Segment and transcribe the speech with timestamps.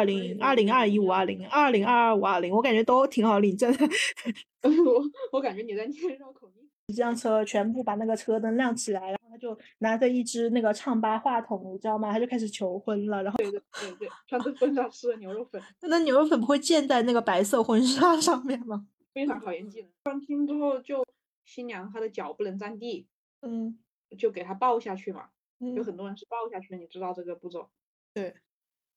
[0.00, 3.70] 二零、二零二一五二零、二零二二五二零，我感觉都挺好领证。
[4.64, 5.02] 我
[5.32, 6.66] 我感觉你在念绕口令。
[6.88, 12.10] 这辆车全部把那个车灯亮起来，然后他就拿着一支那个唱吧话筒，你知道吗？
[12.12, 13.22] 他就开始求婚了。
[13.22, 18.86] 然后对对对对，穿着婚纱吃的牛肉粉，那牛肉粉不会溅在那个白色婚纱上面吗？
[19.12, 19.90] 非常考验技能。
[20.06, 21.04] 上厅之后，就
[21.44, 23.06] 新娘她的脚不能沾地，
[23.42, 23.78] 嗯，
[24.16, 25.26] 就给她抱下去嘛。
[25.60, 27.68] 嗯有很多人是抱下去的，你知道这个步骤。
[28.14, 28.34] 对。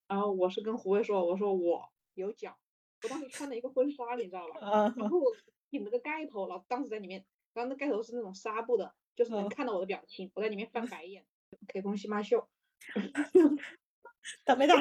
[0.07, 2.57] 然后我是跟胡卫说，我说我有脚，
[3.03, 4.59] 我当时穿了一个婚纱，你知道吧？
[4.67, 5.31] 啊然后我
[5.69, 11.25] 顶了个盖头，然后当时在里面，然后那盖头是那种纱布的，就是能嗯看到我的表情，我在里面翻白眼。
[11.67, 12.49] K 风西马秀，
[14.43, 14.75] 打没打？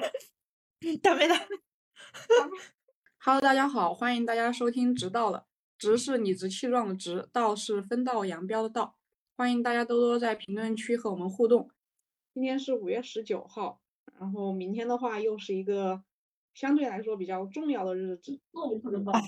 [1.02, 1.36] 打没打
[3.18, 5.38] ？Hello，大家好，欢迎大家收听《直到了》，
[5.78, 8.96] 直是理直气壮的直，道是分道扬镳的道。
[9.36, 11.70] 欢迎大家多多在评论区和我们互动。
[12.32, 13.82] 今天是五月十九号，
[14.18, 16.02] 然后明天的话又是一个
[16.54, 18.40] 相对来说比较重要的日子。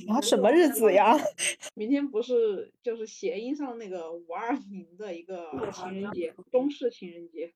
[0.09, 1.17] 啊，什么日子呀？
[1.75, 7.53] 明天不是就是谐音上那个五二零的一个情人节，中式情人节。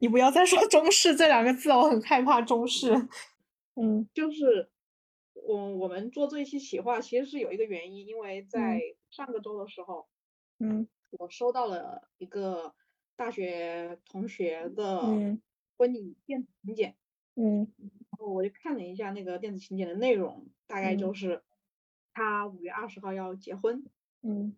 [0.00, 2.92] 你不要再说中式这两个字，我很害怕中式。
[3.78, 4.70] 嗯就是
[5.34, 10.06] 我我们做这一期企划其实是有一个原因，因为在上个周的时候，
[10.58, 12.74] 嗯我收到了一个
[13.16, 15.02] 大学同学的
[15.76, 16.96] 嗯婚礼电子请柬，
[17.34, 17.72] 嗯。
[17.78, 21.14] 然后我就看了一下那个电子请柬的内容，大概就嗯。
[21.14, 21.42] 是
[22.12, 23.84] 他五月二十号要结婚，
[24.22, 24.56] 嗯。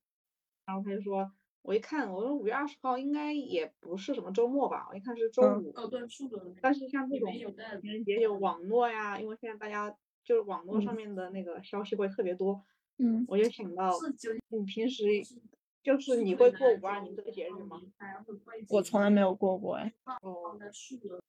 [0.64, 5.64] 然后他就说，我一看，我说五月二十号应该也不是什么周末吧，我一看是周嗯。
[5.64, 6.55] 五，哦，对，是的。
[6.61, 10.96] 但是像这种情人节有网络呀，因为现在大家就是网络上嗯。
[10.96, 12.64] 面的那个消息会特别多，
[12.98, 13.91] 嗯，我就想到
[14.50, 15.05] 你平时
[15.89, 17.81] 就是你会过五二零这个节日吗？
[18.69, 19.91] 我从来没有过过哎。
[20.20, 20.55] 哦，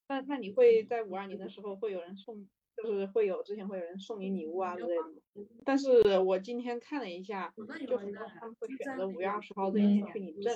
[0.09, 2.45] 那那你会在五二零的时候会有人送，
[2.75, 5.47] 就是会有之前会有人送你礼物啊之类的吗？
[5.63, 10.53] 但是我今天看了一下，就很多人他们会选择五月二十号这一天去领证，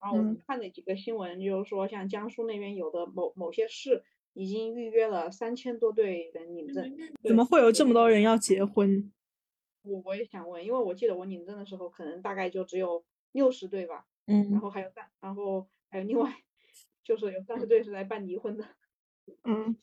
[0.00, 4.02] 然后我们看了几个新闻，就是说像江苏那边有的某某些市
[4.32, 6.92] 已经预约了三千多对人领证。
[7.22, 9.12] 怎么会有这么多人要结婚？
[9.82, 16.32] 我我也想问，因为我记得我领证的时候可能大概就只有六十对吧，嗯然嗯后还有三，然后还有另外
[17.04, 18.64] 就是有三十对是来办离婚的。
[19.44, 19.76] 嗯，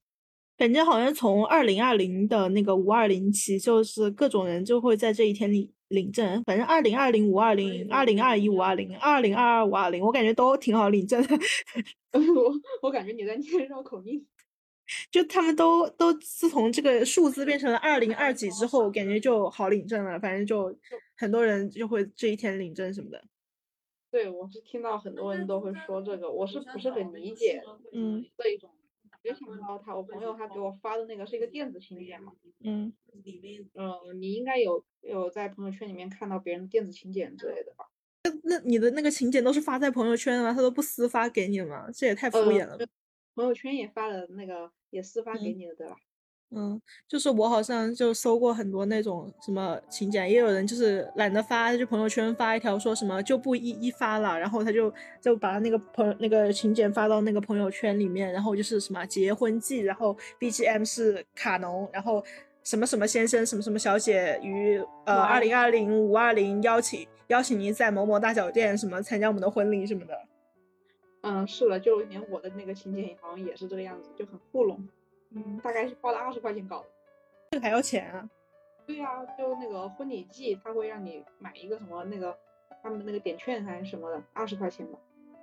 [0.58, 6.44] 感觉好像从二零二零的那个五二零起，就是各种人就会在这一天领领证。
[6.46, 11.36] 反正二零二零、五二零、二零二一、五二零、二零二二、五二零，我感觉都挺好领证的。
[12.14, 12.54] 我
[12.84, 14.26] 我感觉你在念绕口令。
[15.10, 20.20] 就他们都都自从这个数字变成了二零二几之后，感觉就好领证了。
[20.20, 20.78] 反正就
[21.16, 23.24] 很多人就会这一天领证什么的。
[24.12, 27.64] 对，我是听到很多人都会说这个，我是不是很理解
[27.94, 28.70] 嗯这一种？
[29.24, 32.34] 没想到他，我朋友他给我发的那个是一个电子请柬嘛，
[32.64, 32.92] 嗯，
[33.76, 37.86] 嗯，你应该有有在朋友圈里面看到别人的电子请柬之类的吧？
[38.24, 40.52] 那那你的那个请柬都是发在朋友圈的吗？
[40.54, 41.90] 他都不私发给你吗？
[41.94, 42.86] 这也太敷呃衍了吧。
[43.36, 45.96] 朋友圈也发了那个，也私发给嗯你了，对吧？
[46.54, 62.22] 嗯，就是我好像就搜过很多那种什么请柬，也有人就是懒得发，就朋友圈发一条说什么就不一一发了，然后他就就把那个朋那个请柬发到那个朋友圈里面，然后就是什么结婚季，然后 BGM 是卡农，然后
[62.64, 70.14] 什么什么先生什么什么小姐于呃哇二零二零五二零邀请邀请您在某某大酒店什么参加我们的婚礼什么的。
[71.22, 74.86] 嗯，是的，就连我的那个请柬好像也是这个样子，就很糊弄，
[75.34, 76.88] 嗯，大概是花了二十块钱搞的。
[77.52, 78.30] 这个还要钱啊？
[78.86, 82.38] 对呀、就那个婚礼季，他会让你买一个什么那个
[82.82, 85.00] 他们的那个点券还是什么的，二十块钱吧。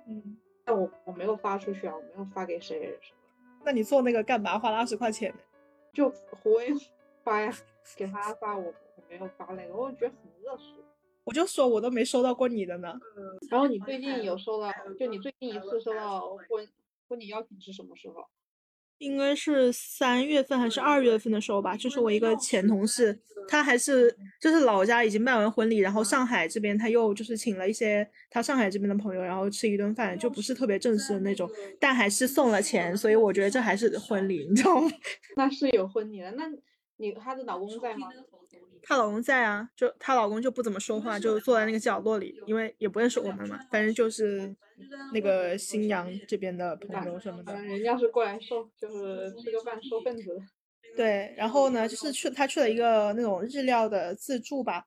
[0.07, 4.59] 嗯，但我我没有发出去啊，我没有发给谁什么，那你做那个干嘛？
[4.59, 5.39] 花了二十块钱呢？
[5.93, 6.69] 就胡威
[7.23, 7.51] 发呀，
[7.95, 10.83] 给他发我我没有发那个，我觉得很恶俗。
[11.23, 12.99] 我就说我都没收到过你的呢。
[13.49, 16.67] 然后你最近有收到，就你最近一次收到婚
[17.07, 18.27] 婚礼邀请是什么时候？
[18.99, 23.17] 应该是三月份还是二月份的时候吧，就是我一个前同事，
[23.47, 31.49] 他还是就是老家已经办完婚礼，然后上海这边他又就是请了一些他上海这边的朋友，然后吃一顿饭，就不是特别正式的那种，
[31.79, 34.89] 但还是送了钱，所以我觉得这还是婚礼，你知道吗？
[35.35, 36.49] 那是有婚礼的，那
[36.97, 38.09] 你她的老公在吗？
[38.83, 44.55] 她老公在啊，就她老公就不怎么说话，就坐在那个角落里，因为也不认识我们嘛，反正就是
[45.13, 47.53] 那个新娘这边的朋友什么的。
[47.53, 50.41] 嗯，人家是过来收，就是吃个饭收份子的。
[50.97, 54.85] 对，然后呢，就是去他去了一个那种日料的自助吧，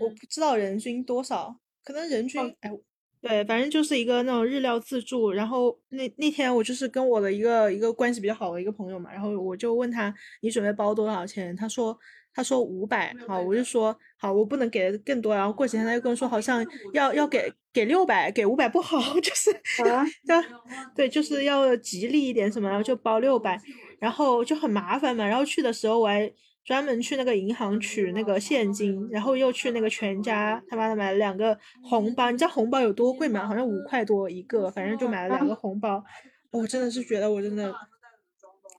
[0.00, 2.70] 我不知道人均多少，可能人均哎，
[3.20, 5.32] 对，反正就是一个那种日料自助。
[5.32, 11.56] 然后那那天我就是跟我的一个一个关系比较好的一个朋友嘛，然后我就问他你准备包多少钱？
[11.56, 11.98] 他说
[12.36, 13.12] 他说五百。
[13.26, 15.34] 好，我就说好，我不能给的更多。
[15.34, 19.50] 然后过几天他又跟我说好像要要给给六百，给五百不好， 就是
[19.90, 20.04] 啊，
[20.94, 23.60] 对，就是要吉利一点什么，然后就包六百，
[23.98, 25.26] 然后就很麻烦嘛。
[25.26, 26.30] 然后去的时候我还。
[26.66, 33.46] 专门去那个银行取那个现金，然后又去那个全家他妈的买了两个红包，你知道红包有多贵吗？
[33.46, 36.02] 好像五块多一个，反正就买了两个红包。
[36.50, 37.72] 我真的是觉得我真的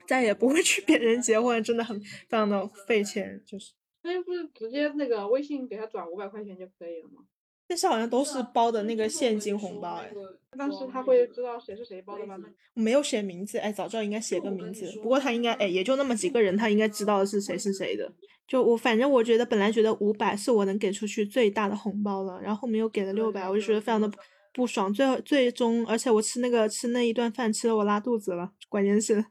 [0.08, 3.74] 再也不会去别人结婚，真的很非常的费钱，就是。
[4.04, 7.24] 那不是直接那个微信给他转五百块钱就可以了吗？
[7.68, 10.10] 但是好像都是包的那个现金红包哎，
[10.58, 12.38] 但是他会知道谁是谁包的吗？
[12.74, 14.90] 没有写名字哎，早知道应该写个名字。
[15.04, 18.10] 不过他应该哎，也就那么几个人，他应该知道是谁是谁的。
[18.48, 24.10] 就我反正我觉得本来觉得五百是我能给出去最大的红包了，然后后面又给了六百，我就觉得非常的
[24.54, 24.94] 不爽。
[24.94, 29.26] 最后最终，而且我吃那个吃那一顿饭吃的我拉肚子了，关键是。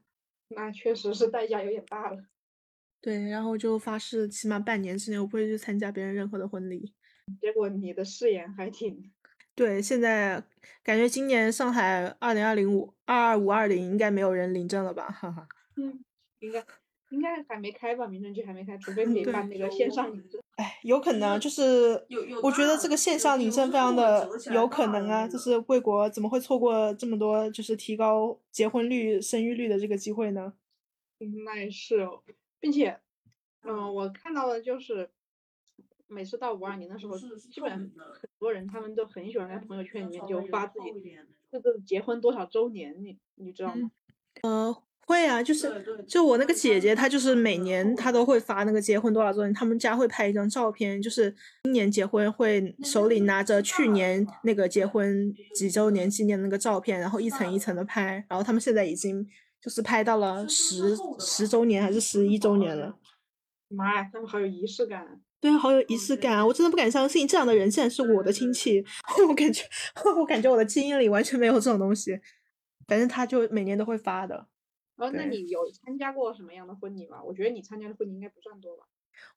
[0.48, 2.24] 那确实是代价有点大了。
[3.00, 6.94] 对，然后就发誓起码半年之内我不会去参加别人任何的婚礼。
[7.40, 9.12] 结果你的誓言还挺
[9.54, 10.42] 对，现在
[10.82, 15.08] 感觉今年上海二零二零五二二五二零应该没有人领证了吧？
[15.10, 15.48] 哈哈。
[15.76, 16.04] 嗯，
[16.40, 16.64] 应该
[17.10, 18.06] 应该还没开吧？
[18.06, 20.40] 民政局还没开，除非你办那个线上领证。
[20.56, 22.06] 哎，有可能就是，
[22.42, 30.54] 我觉得这个线上领证非常的有可能啊，就是贵国怎么会错过这么多就是提高结婚率、生育率的这个机会呢？
[31.20, 32.22] 嗯，那也是哦，
[32.60, 32.98] 并且，
[33.62, 35.10] 嗯，我看到的就是。
[36.08, 41.18] 每次到五二零的时候，基本很多人他们都很喜欢在朋友圈里面就发自己
[41.50, 43.90] 这个结婚多少周年，你你知道吗？
[44.42, 45.72] 呃，会啊，就是
[46.06, 51.32] 就我那个姐姐，她就是每年她都会发那个结婚多少周年，他们家会拍一张照片，就是
[51.62, 59.24] 今年结婚会手里拿着去年那个结婚几周年纪念那个照片，然后一层一层的拍，然后他们现在已经
[59.62, 62.96] 就是拍到了十十周年还是十一周年了。
[63.68, 65.06] 妈呀，他们好有仪式感。
[65.38, 66.44] 对啊，好有仪式感啊！
[66.44, 68.82] 我真的不敢相信这样的人竟然是我的亲戚。
[69.28, 69.62] 我感觉，
[70.18, 72.18] 我感觉我的基因里完全没有这种东西。
[72.88, 74.46] 反正他就每年都会发的。
[74.96, 77.22] 哦，那你有参加过什么样的婚礼吗？
[77.22, 78.84] 我觉得你参加的婚礼应该不算多吧。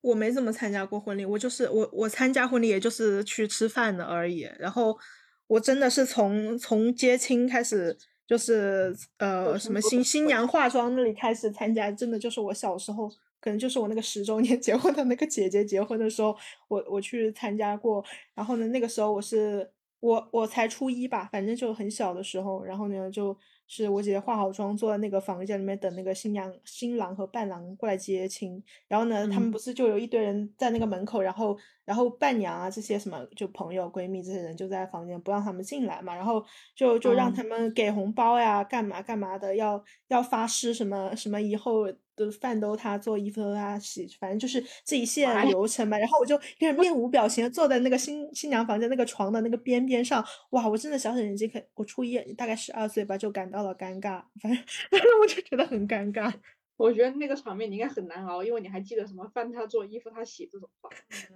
[0.00, 4.48] 我没怎么参加过婚礼，我就是我我参加婚礼也就是去吃饭的而已。
[4.58, 4.98] 然后
[5.46, 7.96] 我真的是从从接亲开始，
[8.26, 13.10] 就是呃什么新新娘化妆那里开始参加，真的就是我小时候。
[13.42, 16.36] 可能就是我那个十周年 结婚的那个姐姐结婚的时候，
[16.68, 18.04] 我我去参加过。
[18.34, 19.66] 然后呢，那个时候我是
[20.00, 22.62] 我我才初一吧，反正就很小的时候。
[22.62, 23.34] 然后呢，就
[23.72, 28.60] 是我姐姐化好妆，坐在那个房间里面等那个新娘、新郎和伴郎过来接亲。
[28.88, 31.56] 然后呢，他们不是就有一堆人在那个门口，然后
[31.90, 36.14] 然后伴娘啊这些什么就朋友闺蜜这些人就在房间不让他们进来嘛。
[36.14, 36.44] 然后
[36.76, 41.92] 就就让他们给红包呀，干嘛干嘛的，要要发誓什么什么以后。
[42.16, 45.96] 的饭都他做，衣服都他洗，反正就是这一系列流程嘛。
[45.96, 46.38] 然后我就
[46.76, 54.22] 面无表情的坐在那个新新娘房间那个床的那个边边上，哇，我真的小小年纪，可我初一大概十二岁吧，就感到了尴尬。
[54.42, 54.56] 反正
[54.92, 56.30] 反正我就觉得很尴尬。
[56.80, 60.88] 我觉得那个场面你应该很难熬，因为你还记得什么饭他做，衣服他洗这种 话。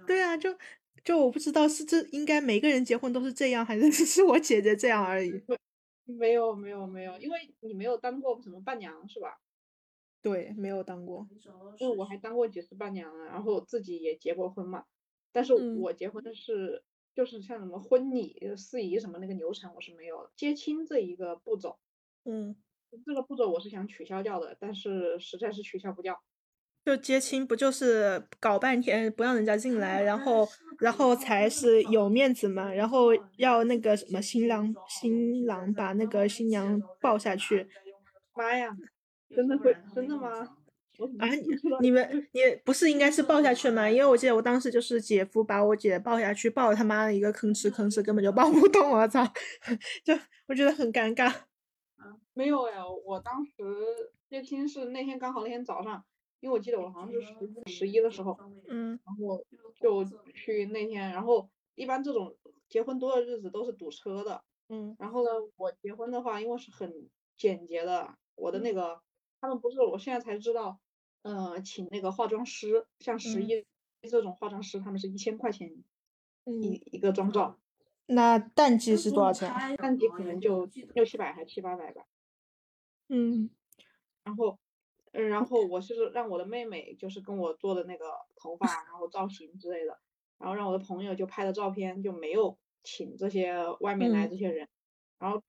[0.07, 0.57] 对啊，就
[1.03, 5.31] 就我不知道是这应该每个人结婚都是这样，还是只 是我姐姐这样而已。
[6.05, 9.39] 没有没有没有，因为你没有当过什么伴娘是吧？
[10.21, 11.27] 对，没有当过，
[11.77, 14.85] 因为我还当过几次伴娘啊，然后自己也结过婚嘛。
[15.31, 16.83] 但是我结婚的是，
[17.13, 21.77] 就是像什么婚礼、司仪什么那个流程我是没有的，接亲这一个步骤，
[22.23, 22.55] 嗯，
[23.05, 26.19] 这个步骤我是想取消掉的，但是实在是取消不掉。
[26.85, 30.47] 就接亲不就是搞半天不让人家进来，然后
[30.79, 37.67] 然后才是有面子嘛，然后要那个什么新郎新郎把那个新娘抱下去。
[38.35, 38.69] 妈呀！
[39.35, 40.29] 真的会真的吗？
[41.17, 41.27] 啊，
[41.81, 43.89] 你们你不是应该是抱下去吗？
[43.89, 49.25] 因为我记得我当时就是姐夫把我姐抱下去，抱了他妈的一个吭哧吭哧，根本就抱不动，我操！
[50.05, 50.13] 就
[50.47, 51.33] 我觉得很尴尬。
[52.35, 53.51] 没有呀，我当时
[54.29, 56.05] 接亲是那天刚好那天早上，
[56.39, 57.33] 因为我记得我好像是十
[57.65, 58.37] 十一的时候，
[58.67, 59.43] 嗯，然后
[59.81, 62.35] 就去那天，然后一般这种
[62.69, 69.01] 结婚多的日子都是堵车的，嗯，然后呢，我结婚的话，因为是很简洁的，我的那个。
[69.41, 70.79] 他们不是，我现在才知道，
[71.21, 73.63] 呃，请那个化妆师，像十一
[74.01, 75.71] 这种化妆师，他们是一千块钱
[76.45, 77.59] 一一个妆照。
[78.07, 79.75] 那淡季是多少钱？
[79.75, 80.65] 淡季可能就
[80.95, 82.07] 六七百还七八百吧。
[83.09, 83.49] 嗯，
[84.23, 84.57] 然后，
[85.11, 89.97] 嗯，然后我是让我的妹妹就是跟我做的那个头发，然后造型之类的，
[90.39, 94.67] 然后让我的朋友就拍的照片就没有请这些外面来嗯这些人。
[95.19, 95.41] 然后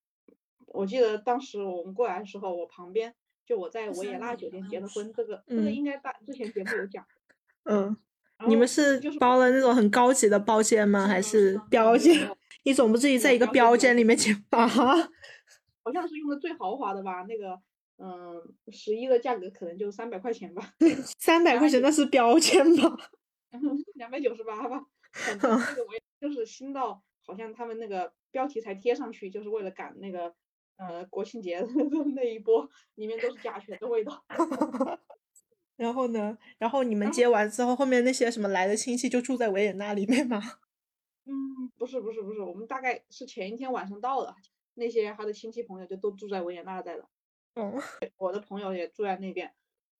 [0.67, 3.13] 我记得当时我们过来的时候，我旁边
[3.45, 7.05] 就我在维也纳酒店结的婚，这个这个嗯应该大之前节目有讲。
[7.69, 7.97] 嗯，
[8.37, 11.05] 然你们是就是包了那种很高级的包间吗？
[11.05, 12.29] 还是标间？
[12.63, 15.09] 你总不至于在一个标间里面结啊？
[15.87, 17.57] 好像是用的最豪华的吧，那个
[17.95, 20.73] 嗯十一的价格可能就三百块钱吧，
[21.17, 22.97] 三百块钱那是标签吧？
[23.95, 24.85] 两百九十八吧。
[25.13, 30.35] 反正这个我也 就是新到好像他们那个标题才贴上去，就是为了赶那个
[30.75, 31.67] 呃国庆节的
[32.13, 34.21] 那一波，里面都是甲醛的味道。
[35.77, 36.37] 然后呢？
[36.57, 40.41] 然后你们接完之后，后面那些什么来的亲戚就住在维也纳里面吗？
[41.25, 41.33] 嗯，
[41.77, 44.35] 不是不是不是，我们大概是前一天晚上到的，
[44.77, 47.09] 那些他的亲戚朋友就都住在维也纳在了，
[47.55, 47.73] 嗯
[48.17, 49.53] 我的朋友也住在那边。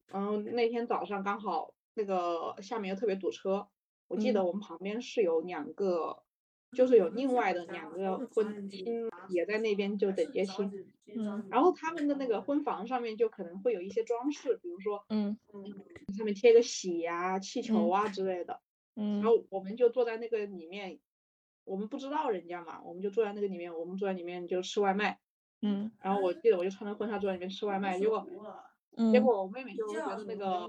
[0.08, 3.68] 然后那天早上刚好那个下面又特别堵车，
[4.08, 4.46] 我记得嗯。
[4.46, 6.24] 我们旁边是有两个，
[6.72, 8.86] 就是有另外的两个婚亲
[9.30, 11.48] 也在那边就等接亲，嗯。
[11.50, 15.64] 然后他们的那个婚房上面就可能会有一些装饰，比如说嗯嗯。
[16.16, 17.92] 上面贴个喜呀、气球嗯。
[17.92, 18.62] 啊之类的。
[18.96, 19.22] 嗯。
[19.22, 21.00] 然后我们就坐在那个里面，
[21.68, 25.20] 我们不知道人家嘛，我们就坐在那个里面，我们坐在里面就吃外卖。
[25.62, 28.26] 嗯然后我记得我就穿着婚纱坐在里面吃外卖，结果
[28.96, 30.68] 嗯， 结果我妹妹就觉得那个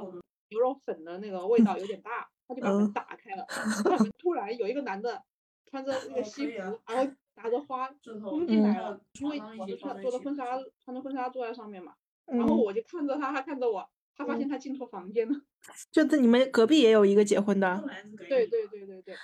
[0.48, 2.92] 牛肉粉的那个味道有点大，她就把门嗯。
[2.92, 3.46] 打开了，
[4.18, 5.22] 突然有一个男的
[5.66, 10.44] 穿着那个西服，然后拿着花冲进来了，因为我是穿做的婚纱，
[10.80, 11.94] 穿着婚纱坐在上面嘛，
[12.26, 12.58] 然后嗯。
[12.58, 13.86] 我就看着他，他看着我，
[14.16, 15.38] 他发现他进错房间了。
[15.92, 17.84] 就在你们隔壁也有一个结婚的，
[18.16, 19.14] 对对对对对，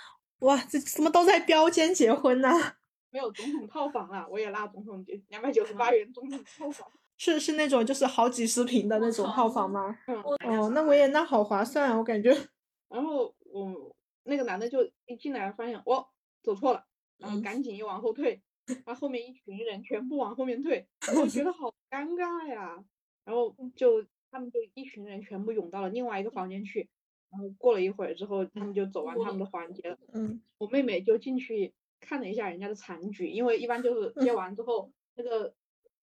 [0.44, 2.48] 哇，这怎么都在标间结婚呢？
[3.10, 6.88] 没有总统套房啊，我也纳总统两百九十八元总统套房。
[7.16, 9.96] 是是那种就是好几十平的那种套房吗？
[10.08, 12.30] 嗯，哦，那维也纳好划算啊，我感觉。
[12.90, 16.06] 然后我那个男的就一进来发现哦
[16.42, 16.84] 走错了，
[17.18, 18.42] 然后嗯赶紧又往后退，
[18.84, 20.86] 然后后面一群人全部往后面退，
[21.16, 22.84] 我觉得好尴尬呀。
[23.24, 26.90] 然后就他们就一群人全部涌到了另外一个房间去，
[27.34, 29.98] 然后过了一会儿之后，他们就走完他们的环节了。
[30.12, 35.52] 嗯我妹妹就进去看了一下人家的残局，因为一般就是接嗯完之后那个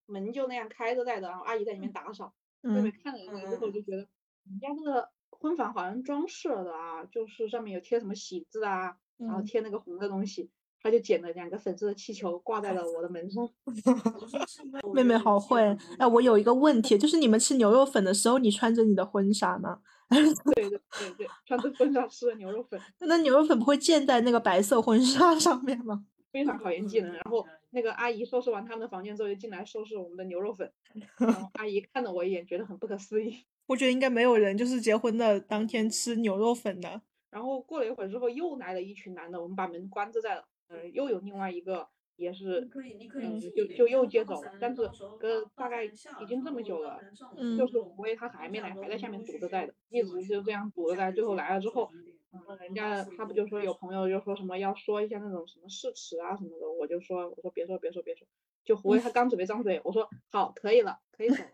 [0.08, 2.34] 门就那样开着在的，然后阿姨在里面打扫。
[2.62, 3.98] 妹妹嗯看了一会之后就觉得，
[4.44, 13.50] 人家那个婚房好像装饰了的啊，就是上面有贴什么喜字啊，然后嗯贴那个红的东西，她就捡了两个粉色的气球挂在了我的门上。
[14.94, 15.60] 妹妹好会。
[15.98, 19.80] 哎，我有一个问题，就是你们吃牛肉粉的时候，你穿着你的婚纱吗？
[20.54, 26.06] 对对对对，穿着婚纱吃的牛肉粉，那那牛肉粉不会溅在那个白色婚纱上面吗？
[26.32, 27.12] 非常考验技能。
[27.12, 30.72] 然后那个阿姨收拾完他们的房间之后，就进来收拾我们的牛肉粉。
[31.20, 33.38] 然后阿姨看了我一眼，觉得很不可思议。
[33.68, 37.02] 我觉得应该没有人就是结婚的当天吃牛肉粉的。
[37.30, 41.88] 然后过了一会儿之后，又来了一群男的，我们把门关着在了，呃，又有另外一个
[42.22, 42.70] 也是，
[43.16, 47.00] 嗯，就就又接走了，但是隔大概已经这么久了，
[47.38, 51.90] 嗯就是胡威他还没来，还在下面堵着在的，一直就这样堵着在，最后来了之后，
[52.32, 58.28] 嗯，人家他不就说有朋友就说什么要说一下那种什么誓词啊什么的，我就说我说别说别说别说，
[58.64, 61.50] 就 胡威他刚准备张嘴，我说好可以了，可以走了，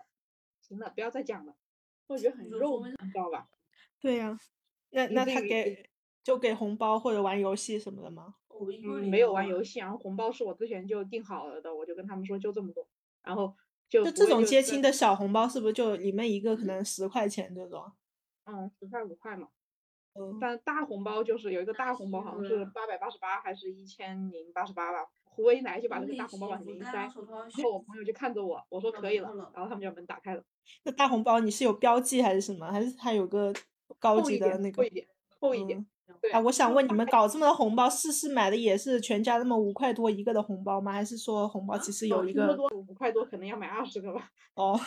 [0.61, 1.55] 行了，不要再讲了，
[2.07, 3.47] 我觉得很肉，你知道吧？
[3.99, 4.37] 对呀、
[4.91, 5.89] 那那他给
[6.23, 8.35] 就给红包或者玩游戏什么的吗？
[8.65, 12.87] 嗯，没有玩游戏，然后红包是我之前就定好了的，我就跟他们说就这么多，
[13.23, 13.55] 然后
[13.89, 17.91] 就就这种接亲的小红包，是不是就里面一个可能十块钱这种？
[18.45, 19.49] 嗯，十块五块嘛。
[20.19, 25.07] 嗯但大红包就是有一个大红包，好像是八百八十八还是一千零八十八吧。
[25.25, 30.43] 胡威一来就把那个大红包往里面一塞，然后我朋友就看着我，我说可以了，然后他们就把门打开了，
[30.83, 32.71] 那大红包你是有标记还是什么？
[32.71, 33.53] 还是它有个
[33.99, 34.89] 高级的那个厚一？
[34.89, 35.07] 点，
[35.39, 35.85] 厚一点。
[36.31, 40.91] 啊，我想问你们搞这么多红包，是是买的也是全家那么五块多一个的红包吗？
[40.91, 42.57] 还是说红包其实有一个？
[42.73, 44.31] 五块多，可能要买二十个吧。
[44.55, 44.79] 哦，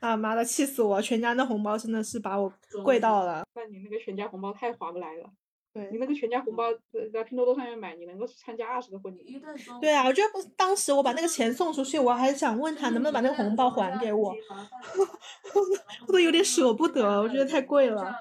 [0.00, 1.00] 啊妈的，气死我！
[1.00, 2.52] 全家那红包真的是把我
[2.84, 3.44] 贵到了。
[3.54, 5.30] 那你那个全家红包太划不来了，
[5.72, 9.40] 对你那个全家红包在在拼多多上面买，你能够参加二十个婚礼。
[9.80, 14.34] 对啊，我觉得不，当时我把那个钱送出去，我还想问他能不能把那个红包还给我
[16.06, 18.12] 我都有点舍不得，我觉得太贵了。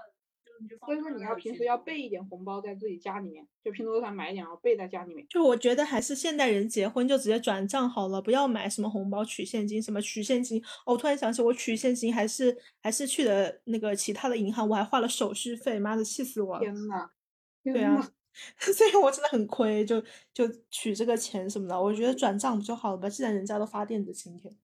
[0.86, 5.26] 所以说你要平时要备一点红包在自己家里面，就拼多多上买一点，然后备在家里面。
[5.30, 10.62] 就我觉得还是现代人结婚就直接转账好了，不要买什么红包取现金，什么取现金。
[10.86, 16.60] 哦，我突然想起我取现金还是还是去的那个其他的银行，我还花了手续费，妈的气死我了。
[16.62, 17.10] 天呐，
[17.64, 18.12] 对啊，
[18.60, 20.02] 所以我真的很亏，就
[20.34, 23.10] 就取这个钱什么的，我觉得转账不就好了吧？
[23.10, 24.56] 既然人家都发电子请柬。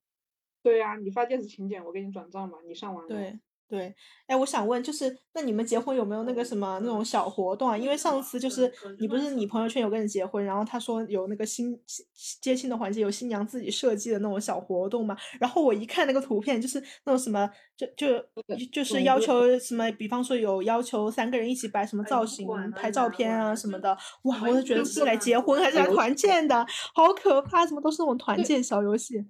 [0.62, 3.10] 对呀、你发电子请柬，我给你转账吧，你上完了。
[3.10, 3.38] 对，
[3.70, 3.92] 对，
[4.28, 7.76] 哎，我想问，就是那你们结婚有没有那个什么那种小活动啊？
[7.76, 12.06] 因为上次就是你不是你朋友圈有个人结婚，然后他说有那个新新
[12.40, 15.18] 接亲的环节，有新娘自己设计的那种小活动嘛。
[15.40, 18.24] 然后我一看那个图片，就是那种什么，就就
[18.72, 23.98] 就是要求什么，比方说有要求三个人一起摆什么造型、拍照片啊什么的。
[24.24, 27.66] 哇，我就觉得是来结婚还是来团建的，好可怕！
[27.66, 29.26] 怎么都是那种团建小游戏？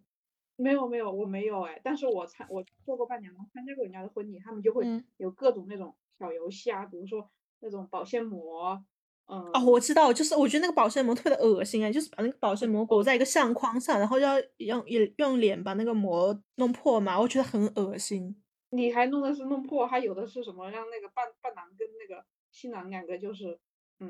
[0.63, 4.85] 没有没有，我没有哎，但是我参我做过伴娘，参加过人家的婚礼，他们就会
[5.17, 7.29] 有各种那种小游戏啊，比如说
[7.59, 8.81] 那种保鲜膜，
[9.27, 18.35] 嗯，哦，我知道，就是我觉得那个保鲜膜特别的恶心哎，就是把那个保鲜膜裹在一个相框上，然后要用用用脸把那个膜弄破嘛，我觉得很恶心。
[18.69, 23.59] 你还弄的是弄破，还有的是什么让那个伴伴郎跟那个新郎两个就是
[23.99, 24.09] 嗯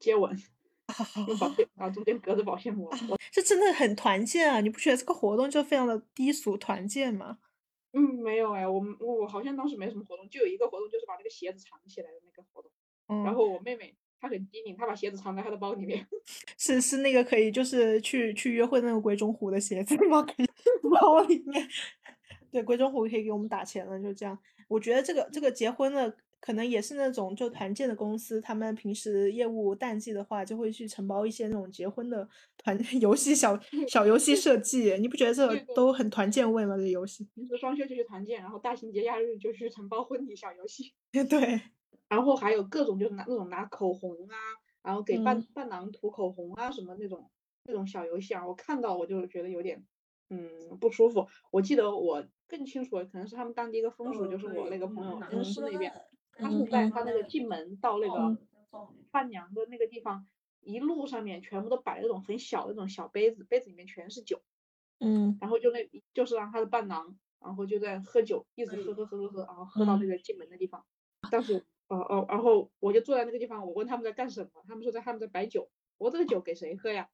[0.00, 0.34] 接吻。
[1.26, 2.90] 用保鲜，中间隔着保鲜膜，
[3.30, 4.60] 这真的很团建啊！
[4.60, 7.38] 你不觉得这个活动就非常的低俗团建吗？
[7.92, 12.70] 嗯，没有哎，我们我好像当时没什么活动，就有一个活动，就是把那个鞋子藏起来的那个活动。
[13.08, 13.22] 嗯。
[13.24, 16.06] 然后我妹妹她很机灵，她把鞋子藏在她的包里面。
[16.56, 20.22] 是是那个可以就是去去约会那个鬼冢虎的鞋子吗？
[20.28, 20.46] 可以
[20.90, 21.68] 包里面。
[22.50, 24.38] 对，鬼冢虎可以给我们打钱了，就这样。
[24.68, 26.16] 我觉得这个这个结婚的。
[26.40, 34.96] 可能也是那种就团建的公司，他们平时业务淡季的话，就会去承包一些那种结婚的团游戏小 小游戏设计。
[34.98, 36.76] 你不觉得这都很团建味吗？
[36.76, 40.94] 这游戏平时双休就去团建，然后大型节假日就去承包婚礼小游戏。
[41.28, 41.60] 对，
[42.08, 44.36] 然后还有各种就是拿那种拿口红啊，
[44.82, 47.28] 然后给伴伴郎涂口红啊什么那种
[47.64, 49.84] 那种小游戏啊，我看到我就觉得有点
[50.30, 50.48] 嗯
[50.80, 51.26] 不舒服。
[51.50, 55.92] 我记得我更清楚，可能是他们当地一个风俗，就是我那个朋友公司那边。
[56.38, 58.38] 他是在他那个进门到那个
[59.10, 60.26] 伴娘的那个地方，
[60.60, 64.40] 一路上面全部都摆那种很小的那种小杯子，杯子里面全是酒，
[65.00, 70.84] 嗯，然后就那就是让他的伴郎，然后就在喝酒，一直喝喝喝喝喝，然后喝到那个进门的地方。
[71.30, 75.68] 当时，哦哦，然后我就坐在那个地方，我问他们在干什么，他们说在他们在摆酒。
[75.98, 77.08] 我这个酒给谁喝呀？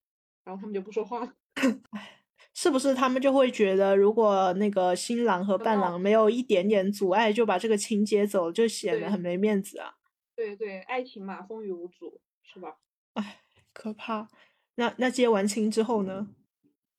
[0.45, 1.35] 然后他们就不说话了。
[2.55, 9.97] 是不是他们就会觉得，如果那个新郎和伴郎没有一点点阻碍，就把这个亲接走，就显得很没面子啊？
[10.37, 12.79] 对对，爱情嘛，风雨无阻，是吧？
[13.15, 14.29] 唉，可怕。
[14.77, 16.29] 那那接完亲之后呢？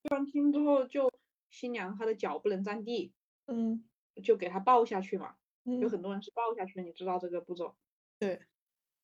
[0.04, 1.12] 接完亲之后，就
[1.50, 3.14] 新娘她的脚不能沾地，
[3.48, 3.84] 嗯，
[4.24, 5.36] 就给她抱下去嘛。
[5.82, 7.76] 有很多人是抱下去的，你知道这个步骤？
[8.20, 8.42] 对。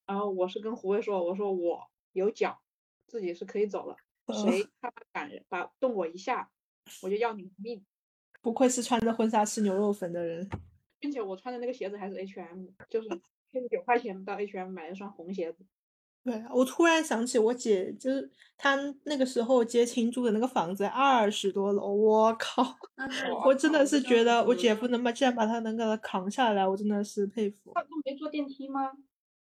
[0.05, 2.61] 然后我是跟胡卫说，我说我有脚，
[3.07, 3.95] 自己是可以走了。
[4.29, 6.49] 谁他妈敢把动我一下，
[7.01, 7.83] 我就要你的命！
[8.41, 10.49] 不愧是穿着婚纱吃牛肉粉的人，
[10.99, 13.09] 并且我穿的那个鞋子还是 H&M，就是
[13.51, 15.65] 十九块钱到 H&M 买了双红鞋子。
[16.23, 22.63] 对，我突然想起我姐，就是她那个时候接亲住的那个房子二十多楼，我靠！
[23.45, 27.71] 我真的是觉得我姐夫能把，竟然把她能给她扛下来，我真的是佩服。
[27.73, 28.91] 他都没坐电梯吗？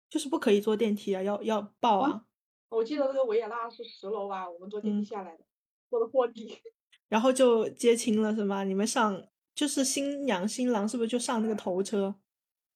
[0.07, 2.23] 就是不可以坐电梯啊，要要抱啊。
[2.69, 5.43] 我记得那个维也纳是十楼吧，我们坐电梯下来的，
[5.89, 6.57] 坐的货梯，
[7.09, 8.63] 然后就接亲了是吗？
[8.63, 9.23] 你们上
[9.55, 12.15] 就是新娘新郎是不是就上那个头车？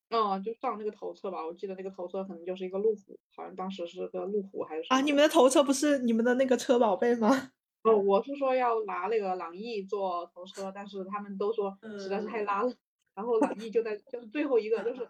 [0.09, 1.45] 嗯，就上那个头车吧。
[1.45, 5.01] 我记得那个头车可能就是一个路虎，好像当时是个路虎还是啊？
[5.01, 7.51] 你们的头车不是你们的那个车宝贝吗？
[7.83, 12.73] 哦，我是说要拿那个朗逸做头车，但是他们都说实在是太拉了。
[13.13, 15.07] 然后朗逸就在就是最后一个就是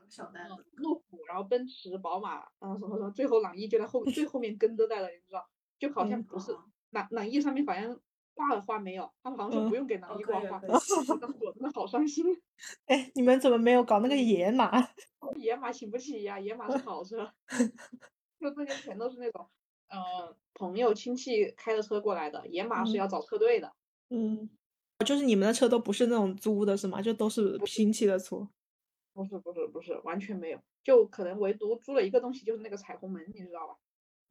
[0.76, 5.48] 路虎，然后奔驰、宝马，然后什么什么，最后朗逸就在后最后面跟着在了，你知道？
[5.80, 6.56] 就好像不是
[6.92, 8.00] 朗朗逸上面好像
[8.34, 9.12] 挂了花没有？
[9.24, 10.62] 他们好像说不用给朗逸挂花。
[10.68, 10.80] 我
[11.54, 12.26] 真的好伤心。
[12.86, 14.72] 哎，你们怎么没有搞那个野马？
[15.38, 17.32] 野马请不起呀，野马是好车。
[18.40, 19.48] 就这些全都是那种，
[19.90, 23.74] 嗯，朋友亲戚开的车过来的，野马是要找车队的。
[24.10, 24.50] 嗯。
[25.04, 27.02] 就是你们的车都不是那种租的，是吗？
[27.02, 28.48] 就都是亲戚的车？
[29.14, 33.76] 不是不是不是，完全没有，就可能唯独租了一个东西，就是那个彩虹门，你知道吧？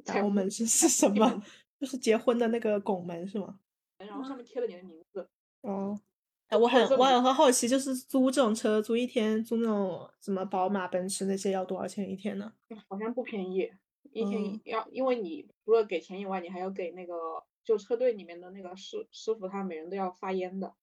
[0.05, 1.43] 彩虹门是是什 么？
[1.79, 3.59] 就是结婚的那个拱门是吗？
[3.99, 5.29] 然后上面贴了你的名字。
[5.61, 6.01] 哦，
[6.49, 12.51] 哎，我很我很好奇，就是租这种车，租一天租那种什么宝马、奔驰那些要多少钱一天呢？
[12.89, 13.71] 好像不便宜，
[14.13, 17.15] 一天要，因为你除了给钱以外，你还要给那个。
[17.63, 20.75] 就车队里面的那个师师傅，他每人都要发烟的。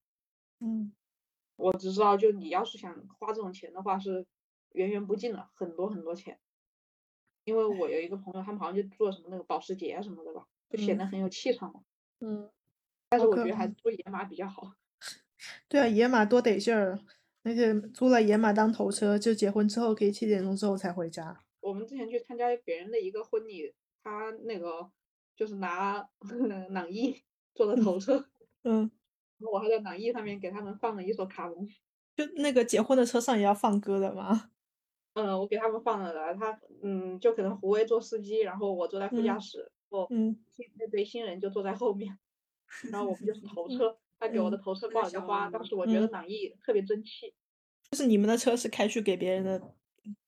[0.60, 0.94] 嗯，
[1.56, 4.26] 我只知道，就你要是想花这种钱的话，是
[4.72, 6.40] 源源不尽的，很多很多钱。
[7.44, 11.82] 因为我有一个朋友，他们好像就做什么那个保时捷什么的吧，就显得很有气场嘛。
[12.20, 12.50] 嗯。
[13.10, 14.74] 但是我觉得还是租野马比较好。
[15.70, 17.00] 对啊，野马多得劲儿，
[17.44, 21.44] 而且租了野马当头车，就结婚之后可以七点钟之后才回家。
[21.60, 24.92] 我们之前去参加别人的一个婚礼，他那个。
[25.38, 26.10] 就是拿
[26.69, 27.15] 朗逸
[27.54, 28.28] 做的头车，
[28.63, 28.89] 嗯，
[29.39, 31.67] 我还在朗逸上面给他们放了一首卡农，
[32.15, 34.52] 就那个结婚的车上也要放歌的吗？
[35.13, 40.43] 嗯，我给他们放了的，他嗯，就可能胡威做司机，然后我坐在副驾嗯驶，哦，嗯。
[40.76, 42.17] 那对新人就坐在后面，
[42.91, 46.12] 然后我们就是头车， 他给我的头车挂了个花，当时我觉得嗯。
[46.12, 47.34] 朗逸特别争气，
[47.91, 49.76] 就是你们的车是开去给别人的，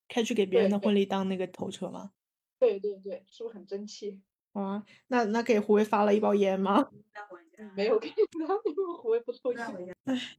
[0.08, 1.04] 开去给别人的婚礼。
[1.04, 2.12] 当那个头车吗？
[2.60, 4.20] 对对对，是不是很争气？
[4.52, 6.88] 啊，那那给胡威发了一包烟吗？
[7.76, 8.14] 没有给他，
[8.64, 9.94] 因为胡威不抽烟。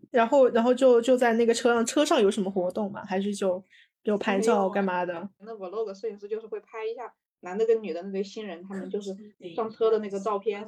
[0.10, 3.04] 然后然后就就在那个车上，车上有什么活动吗？
[3.06, 3.64] 还是就
[4.04, 5.30] 就拍照干嘛的？
[5.40, 9.16] 那 vlog 摄影师就是会拍一下男的跟女的那对新人，他们就是
[9.56, 10.66] 上车的那个照片。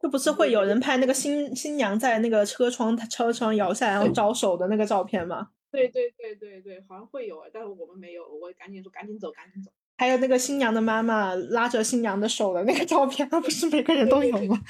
[0.00, 5.50] 就不是会有人拍那个新新娘在那个车窗车窗摇下来，然后招手的那个照片吗？
[5.70, 9.70] 对对对对对，好像会有，但是我们没有，我赶紧说赶紧走，赶紧走。
[10.02, 14.60] 还有那个新娘的妈妈拉着新娘的手的那个照片，那 不是每个人都有吗？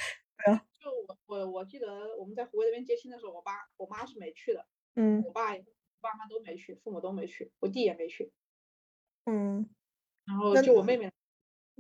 [0.79, 4.67] 就我我我记得我们在湖北那边接亲的时候，我爸我妈是没去的，
[4.97, 5.55] 嗯我爸
[6.03, 8.31] 爸妈都没去，父母都没去，我弟也没去，
[9.25, 9.67] 嗯
[10.27, 11.11] 然后就我妹妹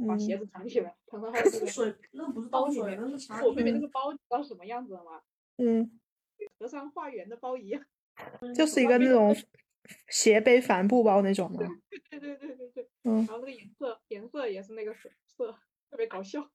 [0.08, 2.96] 把嗯鞋子藏起来，藏到她的那个水那不是包里面。
[2.96, 5.20] 倒水，那是茶我妹妹那嗯个包你知道什么样子的吗？
[5.58, 6.00] 嗯，
[6.58, 7.84] 和尚化缘的包一样。
[8.54, 9.36] 就是一个那种
[10.08, 11.58] 斜背帆布包那种吗？
[12.10, 15.52] 对对对对对，嗯然后那个颜色颜色也是那个水色，
[15.90, 16.50] 特别搞笑。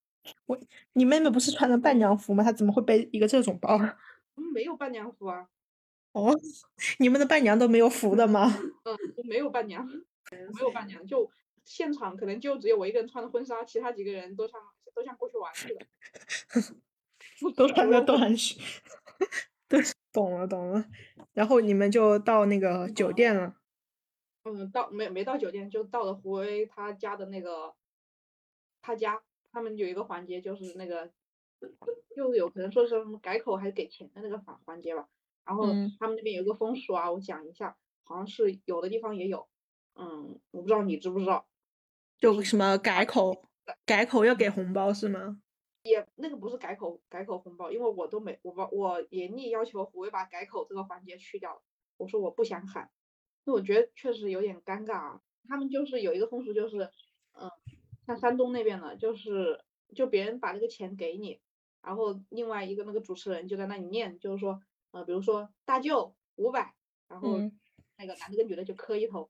[0.46, 0.60] 我
[0.94, 2.44] 你妹妹不是穿的伴娘服吗？
[2.44, 3.78] 她怎么会背一个这种包？
[4.36, 5.48] 我们没有伴娘服啊，
[6.12, 6.36] 哦，
[7.00, 8.46] 你们的伴娘都没有服的吗？
[8.86, 11.30] 嗯，我没有伴娘，没有伴娘，就
[11.64, 14.60] 现场可能就只有我一个人穿的婚纱，其他几个人都像
[14.94, 15.86] 都像过去玩去的。
[17.56, 18.62] 都穿着短裙。
[19.68, 19.80] 对，
[20.18, 20.84] 懂了懂了。
[21.34, 23.56] 然后你们就到那个酒店了。
[24.44, 27.76] 嗯，到没没到酒店，就到了胡威他家的那个
[28.82, 31.12] 他家，他们有一个环节就是那个，
[32.16, 35.08] 就是有可能说是什么改口还是给钱的那个环环节吧。
[35.46, 39.48] 然后嗯他们那边有一个风俗啊，我讲一下，好像是有的地方也有，
[39.96, 41.46] 嗯，我不知道你知不知道，
[42.18, 43.50] 就什么改口，
[43.86, 45.42] 改口要给红包是吗？
[45.88, 51.62] 也那个不是改口改口红包，因为我都没我把我严厉要求胡威把改口这个环节去掉了，
[51.98, 52.90] 我说我不想喊，
[53.46, 55.22] 那我觉得确实有点尴尬啊。
[55.50, 56.92] 他们就是有一个风俗，就是
[57.34, 57.50] 嗯，
[58.06, 59.64] 像山东那边的，就是
[59.96, 61.40] 就别人把这个钱给你，
[61.82, 66.76] 然后另外一个那个主持人就在那里念，就是说呃，比如说大舅五百，
[67.08, 67.58] 然后嗯
[67.98, 69.30] 那个男的跟女的就磕一头，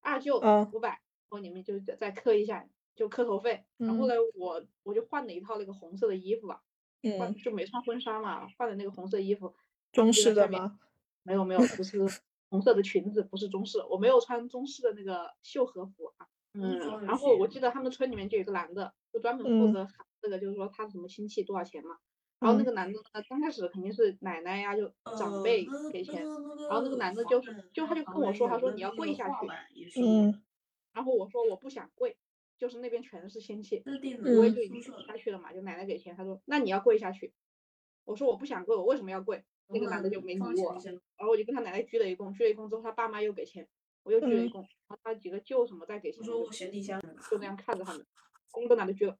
[0.00, 2.66] 二舅嗯五百，然后你们就再再磕一下，
[2.98, 3.64] 就磕头费。
[3.76, 6.62] 然后嗯呢，我我就换了一套那个红色的衣服吧，
[7.18, 9.54] 换嗯，就没穿婚纱嘛，换的那个红色衣服。
[9.92, 10.78] 中式的吗？
[11.22, 11.98] 没有没有，不是
[12.50, 16.26] 红色的裙子，不是中式，我没有穿中式的那个秀和服啊。
[16.54, 21.98] 嗯，然后我记得他们村里面就有一个男的，就专门负嗯责喊这个，就是说他什么亲戚多少钱嘛。
[22.40, 29.46] 然后那嗯个男的呢，刚开始肯定是奶奶呀，就长辈给钱，然后那个男的就是就他就跟我说，他说你要跪下去，
[30.00, 30.42] 嗯
[30.92, 32.16] 然后我说我不想跪，
[32.58, 37.32] 就是那边全是亲戚，嗯我也就已经跪下去了嘛，就奶奶给钱，他说那你要跪下去，
[38.04, 39.42] 我说我不想跪，我为什么要跪？
[39.70, 43.68] 那个男的就没理我了，然后我就跟他奶奶鞠了一躬，鞠了一躬之后，他爸妈又给钱，
[44.02, 46.98] 我又鞠了一嗯躬，然后他几个舅什么再给钱，就行李箱。
[47.30, 48.04] 就那样看着他们，
[48.50, 49.16] 躬都懒得鞠了。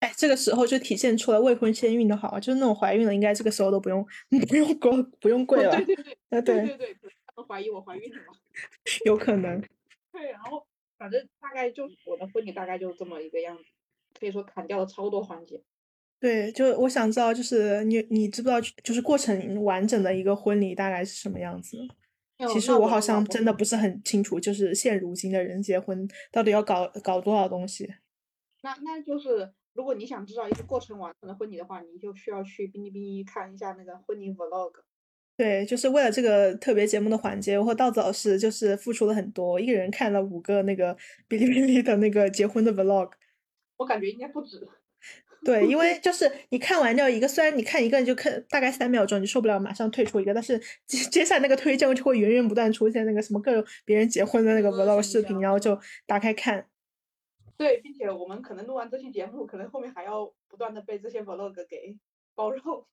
[0.00, 4.04] 哎，这个时候就体现出了未婚先孕的好，就是那种怀孕了，应该这个时候都不用
[4.48, 5.70] 不用跪不用 跪了。
[5.76, 8.32] 对对对呃，对，对对对，他们怀疑我怀孕了嘛。
[9.06, 9.62] 有可能。
[10.12, 10.66] 对，然后
[10.98, 13.64] 反正大概就我的婚礼大概就这么一个样子，
[14.18, 15.62] 可以说砍掉了超多环节。
[16.18, 21.76] 对，就我想知道，就是你你知不知道，就是过程完整的一个婚礼大概是什么样子？
[22.38, 27.86] 哦其实我好像真的不是很清楚，就是现如今的人结婚到底要搞搞多少东西。
[28.62, 34.72] 那那就是，如果你想知道一个过程完整的婚礼的话，你就需要去哔哩哔哩看一下那个婚礼 vlog。
[35.36, 40.96] 对，就是为了这个特别节目的环节，我和稻子老师就是付出了很多，一个人看了五个那个
[41.28, 43.10] 哔哩哔哩的那个结婚的 vlog。
[43.76, 44.66] 我感觉应该不止。
[45.44, 56.66] 对，因为就是你看完掉一个，虽然你看一个你就看大概三秒钟，你受不了，马上退出一个，但是接接下来那个推荐就会源源不断出现那个什么各种别人结婚的那个 vlog 视频，然后就打开看。
[57.58, 61.96] 对，并且我们可能录完这期节目，可能后面还要不断的被这些 vlog 给
[62.34, 62.86] 包肉。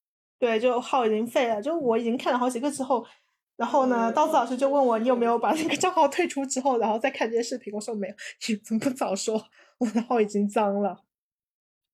[0.43, 3.07] 对，就号已经废了，就我已经看了好几个之后，
[3.55, 8.15] 然后呢，刀子老师就问我你有没有把那个账号退出之后，然后再看这些视频，我说没有，
[8.49, 9.41] 你怎么不早说？
[9.77, 11.01] 我的号已经脏了。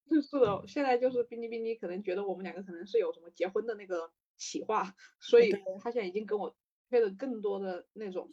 [0.09, 6.51] 是的，现在就是哔哩哔哩可能觉得我们两个可能是有什么结婚的那个企划，所以他现在已经跟我
[6.89, 8.27] 配的更多的那种。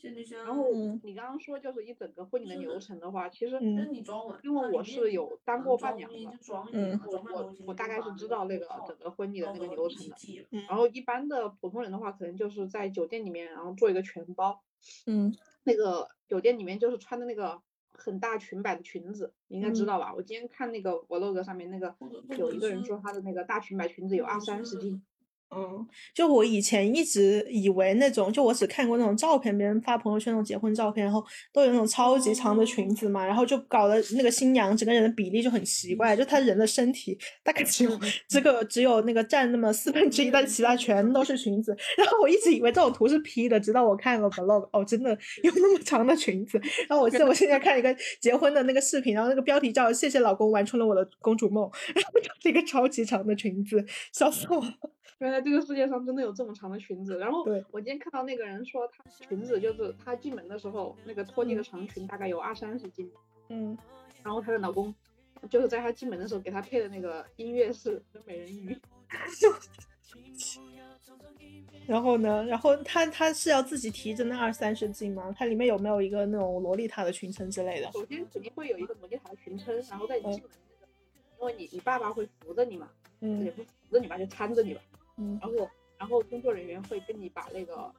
[0.45, 3.95] 然后嗯你刚刚说就是一整个婚礼的流程的话，其实嗯
[4.43, 6.17] 因为我是有当过伴娘的，
[6.73, 10.17] 嗯我我我大概是知道那个整个婚礼的那个流程的。
[10.51, 14.63] 嗯然后一般的普通人的话，可能就是在酒店里面，然后做一个全包。
[15.07, 17.61] 嗯那个酒店里面就是穿的那个
[17.93, 20.15] 很大裙摆的裙子，你应该知嗯道吧？
[20.15, 21.95] 我今天看那个 vlog 上面那个
[22.39, 25.03] 有一个人说他的那个大裙摆裙子有二三十斤，
[25.55, 37.91] 嗯，就我以前一直以为那种，就我只看过那种照片，别人发朋友圈那种结婚照片，然后都有那种超级长的裙子嘛，然后就搞得那个新娘整个人的比例就很奇怪，就她人的身体大概只有
[38.29, 41.75] 这个只有那个占那么四分之一，但其他全都是裙子。
[41.97, 45.11] 然后我一直以为这种图是 P 的，直到我看了 vlog，哦，真的
[45.45, 46.61] 有那么长的裙子。
[46.89, 54.75] 然后我记得我现在看一个结婚的那个视频，然后那个标题叫“谢谢老公完成了我的公主梦”，然后就是一个超级长的裙子，笑死我了。
[55.19, 57.19] 原来这个世界上真的有这么长的裙子。
[57.19, 63.11] 然后我今天看到那个人说，他裙子就是他进门的时候那个拖地的长裙大概有二三十斤，
[63.49, 63.77] 嗯。
[64.23, 64.93] 然后她的老公
[65.49, 68.77] 就是在她进门的时候给她配的那个音乐是美人鱼。
[71.87, 72.45] 然后呢？
[72.47, 75.33] 然后她她是要自己提着那二三十斤吗？
[75.39, 77.89] 它里面有没有一个那种洛丽塔的裙撑之类的？
[77.93, 80.51] 首先肯定会有一个洛丽塔的裙撑，然后在你嗯进门
[80.81, 80.87] 那个，
[81.39, 84.81] 因为你你爸爸会扶着你嘛，也嗯不扶着你吧，就搀着你吧。
[85.19, 87.93] 嗯然后然后工作人员会跟你把那个，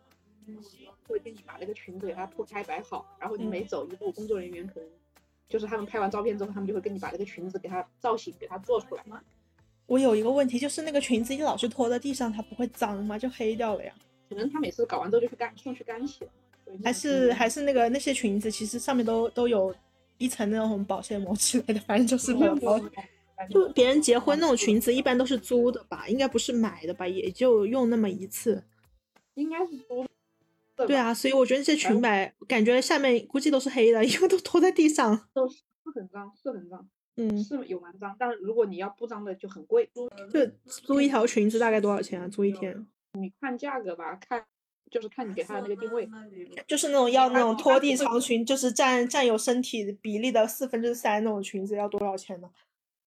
[1.08, 4.90] 会跟你把那个裙子给它铺开摆好，然后你嗯每走一步，工作人员可能
[5.48, 9.04] 就是他们拍完照片之后，他们就会跟你把那个裙子给它造型给它做出来。
[9.86, 13.18] 我有一个问题，就是那个裙子一老是拖在地上，它不会脏吗？
[13.18, 13.94] 就黑掉了呀？
[14.30, 16.32] 可能他每次搞完之后就去干送去干洗了。
[16.84, 19.74] 还是还是那个那些裙子，其实上面都都有
[20.18, 23.10] 一层那种保鲜膜之类的，反正就是不用为了保不用感觉
[23.50, 26.08] 就别人结婚那种裙子，一般都是租的吧？
[26.08, 27.08] 应该不是买的吧？
[27.08, 28.64] 也就用那么一次。
[29.36, 30.04] 应该是租
[30.76, 35.28] 的，对啊，所以我觉得这些裙摆感觉下面估计都是黑的， 因为都拖在地上。
[35.34, 39.88] 都是是很脏，是很脏，嗯，是有蛮脏，但是如果你要不脏的就很贵。
[40.34, 42.28] 就租一条裙子大概多少钱啊？
[42.28, 42.88] 租一天？
[43.14, 44.44] 你看价格吧，看
[44.90, 46.10] 就是看你给他的那个定位。
[46.68, 52.50] 就是那种要那种拖地长裙，就是占占有身体比例的四分之三那种裙子，要多少钱呢？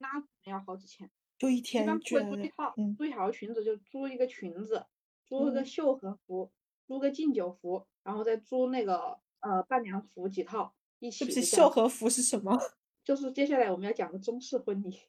[0.01, 1.09] 那可能要好几千。
[1.39, 4.85] 就一一般不会租一套，嗯租一条裙子就租一个裙子，
[5.27, 6.51] 租一个嗯秀禾服，
[6.87, 11.41] 租个敬酒服，然后再租那个呃伴娘服几套一起。
[11.41, 12.59] 秀禾服是什么？
[13.03, 15.01] 就是接下来我们要讲的中式婚礼，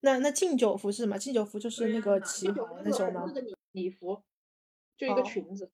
[0.00, 1.16] 那那敬酒服是什么？
[1.16, 3.32] 敬酒服就是那个旗袍那种吗那？
[3.32, 4.20] 个礼礼服，
[4.96, 5.70] 就一个哦裙子。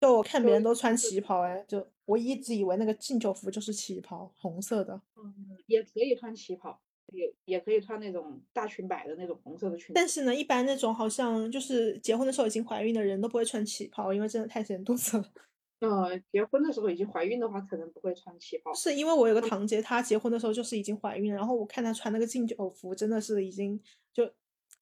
[0.00, 5.02] 就我看别人都穿旗袍，哎，就我一直以为那个敬酒服就是旗袍，红色的。
[5.16, 6.80] 嗯，也可以穿旗袍，
[7.12, 9.92] 也也可以穿那种大裙摆的那种红色的裙子。
[9.94, 15.24] 但是呢，一般那种好像就是结婚的时候已经怀孕的人都不会穿旗袍，因为真的太显肚子了。
[15.80, 18.74] 呃，结婚的时候已经怀孕的话，可能不会穿旗袍。
[18.74, 23.80] 是因为我有个堂姐，她结婚的时候就是已经怀孕了，然后我看她穿那个敬酒服，真的是已经
[24.12, 24.28] 就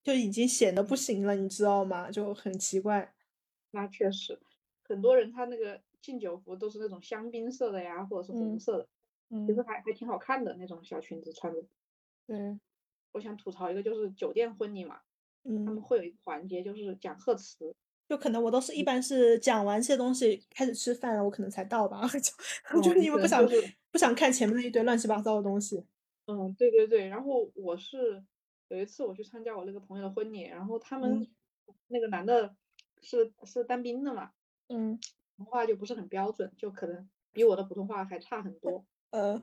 [0.03, 2.11] 就已经显得不行了，你知道吗？
[2.11, 3.12] 就很奇怪。
[3.73, 4.41] 那确实，
[4.85, 8.89] 很多人他那个敬酒服都是那种香槟色的呀，或者是红嗯色的，
[9.47, 11.62] 其实嗯，还还挺好看的那种小裙子穿着。
[12.27, 12.59] 对，
[13.12, 15.01] 我想吐槽一个，就是酒店婚礼嘛，
[15.45, 17.75] 嗯他们嗯，会有一个环节就是讲贺词，
[18.09, 22.31] 就可能我都是一般是讲完这些东西开始吃饭了，我可能才到吧，就就
[22.81, 25.85] 嗯可能因为不想就是不想看前面那一堆乱七八糟的东西。
[26.27, 27.07] 嗯，对对对。
[27.07, 28.25] 然后我是
[28.69, 31.29] 有一次我去参加我那个朋友的婚礼，然后他们嗯
[31.87, 32.55] 那个男的
[33.01, 34.33] 是是当兵的嘛，
[34.69, 34.99] 嗯，
[35.37, 38.85] 普通话就不是很标准，就可能比我的普通话还差很多。
[39.11, 39.41] 呃，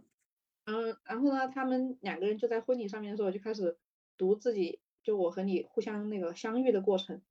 [0.66, 3.78] 嗯，然后呢，他们两个人就在婚礼上面的时候就开始
[4.18, 7.22] 读自己，就我和你互相那个相遇的过程。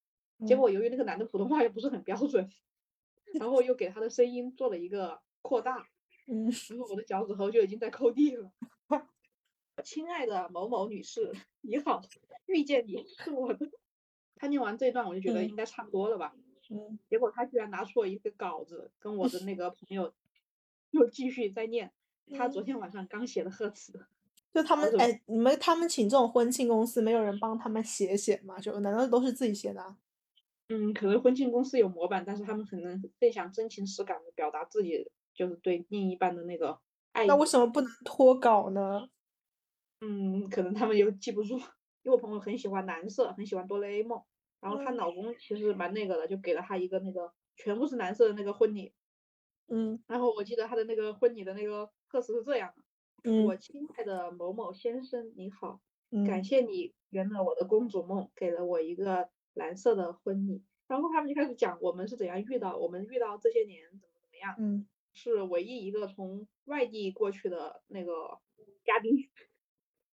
[0.47, 2.51] 结嗯果由于那个男的普通话又不是很标准，
[3.39, 5.89] 然后又给他的声音做了一个扩大，
[6.27, 8.53] 嗯，然后我的脚趾头就已经在抠地了。
[9.83, 12.03] 亲爱的某某女士，你好，
[12.47, 13.71] 遇见你是我的。
[14.37, 16.35] 他念完这一段，我就觉得嗯应该差不多了吧。
[16.71, 20.13] 嗯，结果他居然拿出了一个稿子，跟我的那个朋友
[20.91, 21.93] 又继续在念。
[22.33, 23.93] 他昨嗯天晚上刚写的贺词。
[24.53, 28.59] 就他们哎，你们他们请这种婚庆公司，没有人帮他们写写吗？
[28.59, 29.97] 就难道都是自己写的啊？
[30.69, 36.79] 嗯，可能婚庆公司有模板，但是他们可能更想真情实感的表达自己就是对另一半的那个
[37.13, 37.25] 爱。
[37.27, 39.09] 那为什么不能脱稿呢？
[40.03, 41.57] 嗯，可能他们又记不住，
[42.05, 44.23] 因为我朋友很喜欢蓝色，很喜欢哆啦 A 梦，
[44.61, 48.93] 然后她嗯老公其实蛮那个的，就给了她一个那个全部是蓝色的那个婚礼。
[49.69, 52.75] 嗯然后我记得她的那个婚礼的那个贺词是这样
[53.23, 68.39] 的：我嗯亲爱的某某先生，你好，嗯感谢你圆了我的公主梦，给了我一个蓝色的婚礼，然后他们就开始讲我们是怎样遇到，我们遇到这些年怎么怎么样，嗯是唯一一个从外地过去的那个
[68.85, 69.31] 嘉宾。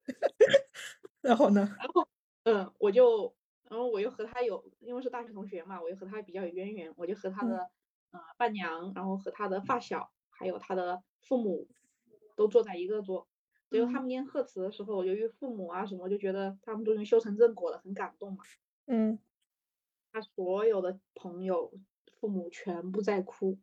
[1.20, 1.74] 然后呢？
[1.78, 2.08] 然后
[2.44, 3.34] 嗯，我就，
[3.68, 7.70] 然后我又和他有，因为是大学同学嘛，我又和他比较有渊源，我就和他嗯的
[8.12, 11.68] 呃伴娘，然后和他的发小，还有他的父母
[12.38, 13.26] 都坐在一个桌。
[13.68, 18.44] 结果他嗯们念贺词的时候，由于父母啊什么，就觉得他们终于修成正果了，很感动嘛。
[18.86, 19.18] 嗯
[20.12, 21.72] 他所有的朋友、
[22.20, 23.58] 父母全部在哭，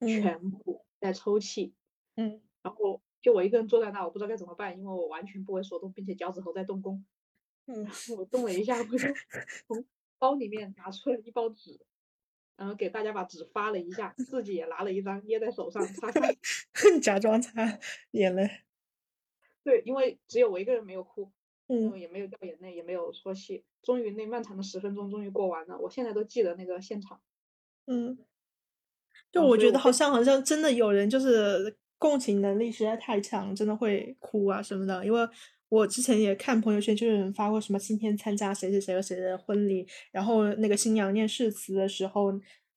[0.00, 1.72] 嗯全部在抽泣，
[2.16, 7.06] 嗯然后就我一个人坐在那，我不知道该怎么办，因为我完全不为所动，并且脚趾头在动工。
[7.66, 7.86] 嗯
[8.18, 8.98] 我动了一下，我就
[9.68, 9.86] 从
[10.18, 11.80] 包里面拿出了一包纸，
[12.60, 16.20] 然后给大家把纸发了一下，自己也拿了一张捏在手上擦擦。
[17.00, 17.78] 假装擦
[18.10, 18.50] 眼泪。
[19.64, 21.32] 对，因为只有我一个人没有哭，
[21.68, 23.64] 嗯也没有掉眼泪，也没有说戏。
[23.82, 27.18] 终于那漫长的十分钟终于过完了，我现在都记得那个现场。
[27.86, 28.18] 嗯，
[29.32, 35.02] 就嗯我觉得好像好像真的有人就是共情能力实在太强，真的会哭啊什么的。
[35.02, 35.26] 因为
[35.70, 42.32] 我之前也看朋友圈，就有人发过什么今天参加谁谁谁和谁的婚礼，然后那个新娘念誓词的时候，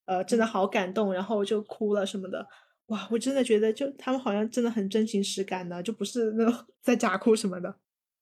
[0.05, 2.47] 呃，真的好感动，然后就哭了什么的。
[2.87, 7.75] 哇，我真的觉得就他们好像真的很真情实感的，就不是那种 在假哭什么的。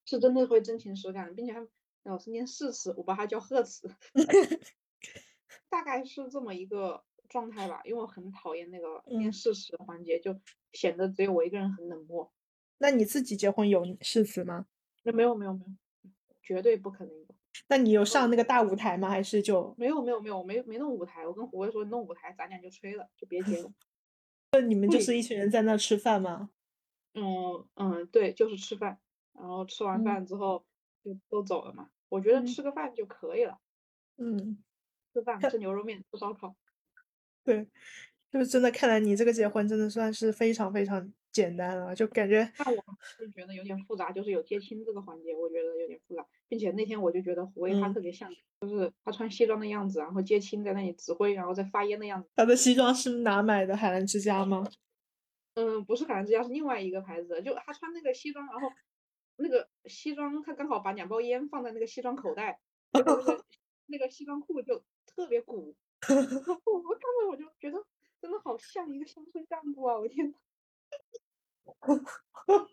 [0.06, 1.60] 是真的会真情实感，并且还
[2.04, 3.88] 老师念誓词，我把它叫贺词，
[5.68, 7.82] 大概是这么一个状态吧。
[7.84, 10.34] 因为我很讨厌那个念嗯誓词的环节，就
[10.72, 12.32] 显得只有我一个人很冷漠。
[12.82, 14.66] 那你自己结婚有誓词吗？
[15.04, 16.10] 那没有没有没有，
[16.42, 17.26] 绝对不可能有。
[17.68, 19.08] 那你有上那个大舞台吗？
[19.08, 21.24] 还是就没有没有没有，我没没弄舞台。
[21.24, 23.72] 我跟胡威说弄舞台，咱俩就吹了，就别结了。
[24.50, 26.50] 那你们就是一群人在那吃饭吗？
[27.14, 28.98] 嗯嗯，对，就是吃饭，
[29.32, 30.66] 然后吃完嗯饭之后
[31.04, 31.88] 就都走了嘛。
[32.08, 33.60] 我觉得嗯吃个饭就可以了，
[34.16, 34.58] 嗯。
[35.14, 36.56] 吃饭吃牛肉面吃烧烤。
[37.44, 37.68] 对，
[38.32, 52.28] 就是真的，看来你这个结婚真的算是非常非常简单了，就感觉，但我是觉得有点复杂，就是有接亲这个环节，我觉得有点复杂，并且那天我就觉得胡威他嗯特别像，就是他穿西装的样子，然后接亲在那里指挥，然后在发烟的样子。
[52.36, 53.76] 他的西装是哪买的？
[53.76, 54.64] 海澜之家吗？
[55.54, 58.68] 嗯， 不是海澜之家，是另外一个牌子的，就他穿那个西装，然后
[59.36, 62.60] 那个西装他刚好把两包烟放在那个西装口袋，
[62.92, 63.02] 那个
[63.86, 65.74] 那个西装裤就特别鼓，
[66.06, 67.82] 然后我看着我就觉得
[68.20, 70.34] 真的好像一个乡村干部啊，我天呐。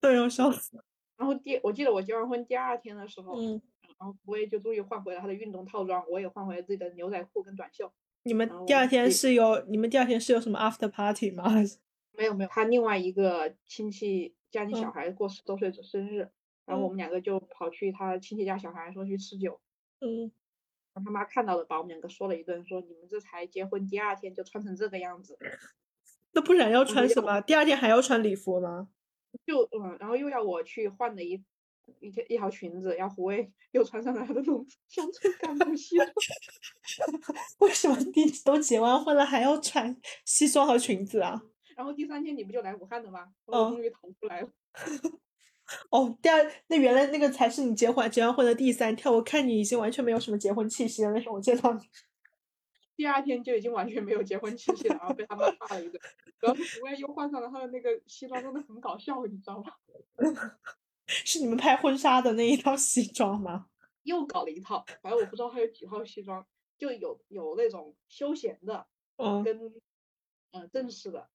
[0.00, 0.84] 对，我笑死了。
[1.16, 3.62] 然后第我记得我结完婚第二天的时候，嗯，
[3.98, 7.92] 然后我也就终于换回了他的运动套装，我也换回了自己的牛仔裤跟短袖。
[8.24, 11.46] 你们第二天是有你们第二天是有什么 after party 吗？
[11.50, 11.78] 还是
[12.12, 16.28] 没有没有，他另外一个亲戚家里小嗯孩过十周岁生日，
[16.66, 19.60] 然后我嗯们两个就跑去他亲戚家小孩说去吃酒，
[20.00, 20.30] 嗯，
[20.92, 25.38] 然后他妈看到了，把我们两个说了一顿，说你们这才结婚第二天就穿成这个样子，
[26.34, 27.40] 那不然要穿什么？
[27.42, 28.88] 第二天还要穿礼服吗？
[29.46, 31.42] 就嗯，然后又要我去换了一
[32.00, 36.08] 一条一条裙子，然后胡威又穿上了他的那种乡村干部西装。
[37.58, 41.40] 为什么你都结完婚了还要穿西装和裙子啊？
[41.76, 43.26] 然后第三天你不就来武汉了吗？
[43.46, 44.48] 我终嗯于逃出来了。
[45.90, 51.12] 哦，第二那原来那个才是你结婚结完婚的第三天，我看你已经完全没有什么结婚气息了。
[51.12, 51.80] 那时候我见到你，
[53.02, 56.00] 第二天就已经完全没有结婚气息了，然后被他妈骂了一顿。
[56.38, 59.72] 主要是胡威又换上了他的那个西装，真的很搞笑，你知道吗？
[61.08, 63.66] 是你们拍婚纱的那一套西装吗？
[64.04, 66.46] 又搞了一套，反正我不知道他有几套西装，
[66.78, 68.86] 就有有那种休闲的，
[69.16, 69.72] 嗯，跟嗯、
[70.52, 71.28] 呃正式的，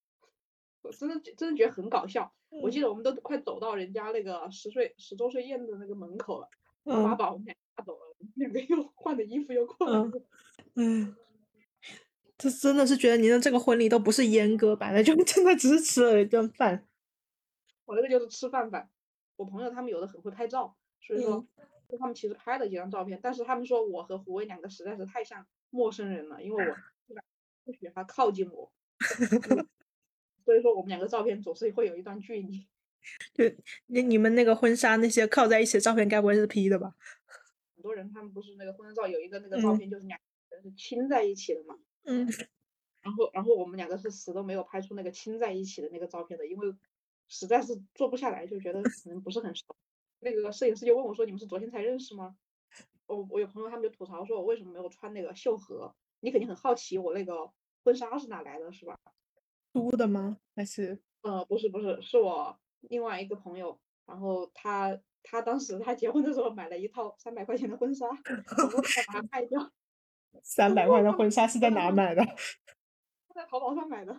[0.83, 2.33] 我真的觉真的觉得很搞笑。
[2.49, 6.47] 我记嗯得我们都快走到人家那个十岁十周岁宴的那个门口了，
[6.83, 10.09] 我妈嗯把我们俩吓走了，我们两个又换的衣服又过来。
[10.75, 11.13] 嗯，
[12.37, 16.87] 这真的是觉得您的这个婚礼都不是阉割版的，就 真的只是吃了一顿饭。
[17.85, 18.89] 我那个就是吃饭版。
[19.37, 26.75] 我朋友他们有的很会拍照，所以说嗯就他们其实拍了几张照片，但是他们说我和胡威两个实在是太像陌生人了，因为我
[27.63, 28.71] 不许他靠近我，
[29.19, 29.67] 嗯
[30.43, 32.67] 所以说我们两个照片总是会有一段距离。
[33.87, 36.95] 你你们那个婚纱那些靠在一起的照片，该不会是 P 的吧？
[37.75, 40.19] 很多人他们不是那个婚纱照有一个那个照嗯片就是两
[40.49, 42.27] 个人是亲在一起的嘛，嗯
[43.03, 46.75] 然后然后我们两个是死都没有拍出那个亲在一起的那个照片的，因为
[47.27, 49.63] 实在是坐不下来，就觉得 可能不是很熟。
[50.19, 52.35] 那个摄影师就问我说：“你们是昨天才认识吗？”
[53.05, 57.51] 我我有朋友他们就吐槽说我为什么没有穿那个秀禾，你肯定很好奇我那个
[57.83, 58.97] 婚纱是哪来的，是吧？
[59.73, 60.37] 租的吗？
[60.55, 69.71] 还是呃，不是不是，是我另外一个朋友，然后他他当时他结婚的时候买了一套三百块钱的婚纱，我把它 卖掉，
[70.43, 72.23] 三百块的婚纱是在哪买的？
[73.35, 74.17] 在淘宝上买的。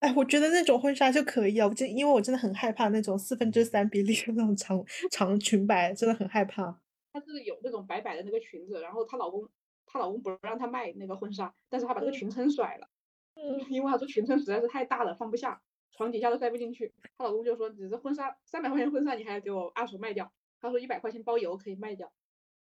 [0.00, 6.80] 哎，我觉得那种婚纱就可以啊，我真因为我真的很害怕那种四分之三比例的那种长长裙摆，真的很害怕。
[7.12, 9.48] 她是有那种白白的那个裙子，然后她老公
[9.86, 12.88] 她老公不让她卖那个婚纱，但是她把这个裙撑甩了，
[13.36, 15.60] 嗯，因为她说裙撑实在是太大了，放不下，
[15.92, 16.92] 床底下都塞不进去。
[17.16, 22.10] 她老公就说：“你这婚纱三百块钱婚纱，你还要给我二手卖掉？”她说：“一百块钱包邮可以卖掉。”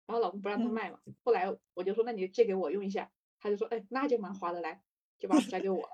[0.10, 4.82] 然后老公不让他卖嘛，后来我就说：“那你借给我用一下。”他就说：“哎，那就蛮划得来，
[5.20, 5.89] 就把它给我了。”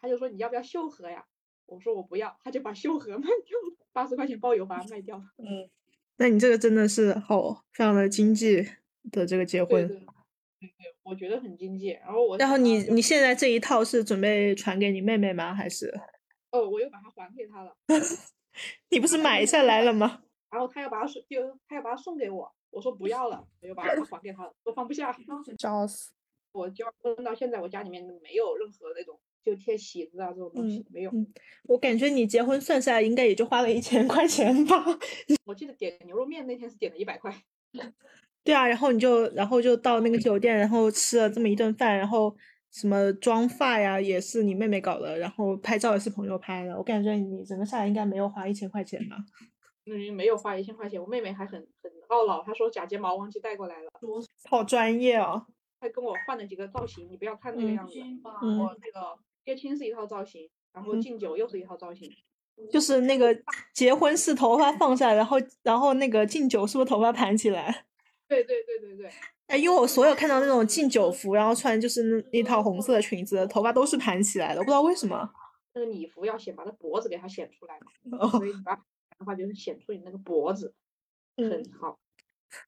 [0.00, 1.26] 他就说你要不要秀禾呀？
[1.66, 5.24] 我说我不要，他就把秀禾 卖掉了，八十块钱包邮把它卖掉了。
[5.38, 5.68] 嗯，
[6.18, 8.64] 那你这个真的是好，非常的经济
[9.10, 9.88] 的这个结婚。
[9.88, 10.06] 对对
[10.60, 11.88] 对，我觉得很经济。
[11.88, 15.52] 然后我然后你你现在这一套是准备传给你妹妹吗？
[15.52, 15.92] 还是？
[16.52, 17.74] 哦，我又把它还给她了。
[18.90, 20.22] 你不是买下来了吗？
[20.50, 25.16] 然后他要把它送，就他要把它送给我，我说不要了，我又把它还给他了，我放不下。
[25.58, 26.12] 笑死！
[26.52, 29.18] 我结婚到现在，我家里面没有任何那种。
[29.44, 31.12] 就贴喜字啊，这种东西没有。
[31.64, 34.82] 我感觉你结婚算下来应该也就花了一千块钱吧。
[35.44, 37.30] 我记得点牛肉面那天是点了一百块。
[38.42, 42.34] 对啊，然后你就然后就到那个酒店，然后吃了这么一顿饭，然后
[42.72, 46.74] 什么妆发呀也是你妹妹搞的，然后拍照也是朋友拍的。
[46.78, 49.16] 我感觉你整个下来应该没有花一千块钱吧？
[49.86, 51.00] 嗯，没有花一千块钱。
[51.00, 53.90] 我妹妹还很很懊恼，她说假睫毛忘记带过来了。
[54.48, 55.46] 好专业哦。
[55.80, 57.98] 她跟我换了几个造型，你不要看那个样子，
[58.60, 59.18] 我那个。
[59.44, 62.10] 接亲是一套造型，然后敬酒又是一套造型，
[62.72, 63.38] 就是那个
[63.74, 67.84] 结婚是头发放下，然后然后那个敬酒是不是头发盘起来？
[68.26, 69.10] 对对对对对。
[69.48, 75.30] 哎，因为我所有看到那种敬酒服，然后穿就是那一套红色的裙子，头发都是盘起来的，我不知道为什么。
[75.74, 78.74] 那个礼服要显把它脖子给它显出来嘛，所以你把
[79.24, 80.74] 的话就是显出你那个脖子
[81.36, 81.98] 很好。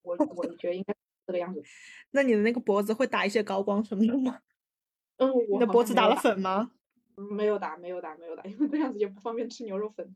[0.02, 0.94] 我我 觉得应该
[1.26, 1.62] 这个样子。
[2.11, 4.40] 那你的那个脖子会打一些高光什么的吗？
[5.18, 6.72] 嗯，我的脖子打了粉吗？
[7.14, 10.14] 没有打，没有打，没有打， 因为这样子也不方便吃牛肉粉。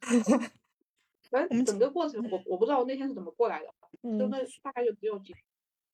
[1.30, 3.72] 反正整个过程我我不知道我那天是怎么过来的，
[4.18, 5.34] 就那大概就只有几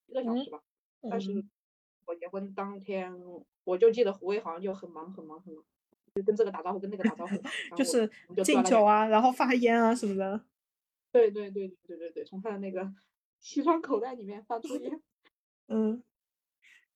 [0.07, 0.63] 一个小时吧。
[1.11, 1.45] 但是
[2.07, 3.15] 我结婚当天，
[3.65, 5.63] 我就记得胡威好像就很忙很忙很忙，
[6.17, 7.37] 就跟这个打招呼，跟那个打招呼，
[7.77, 8.11] 就是
[8.43, 10.41] 敬酒啊，然后发烟啊什么的。
[11.13, 12.91] 对对对对对对，从他的那个
[13.39, 15.01] 西装口袋里面发出烟。
[15.69, 16.03] 嗯。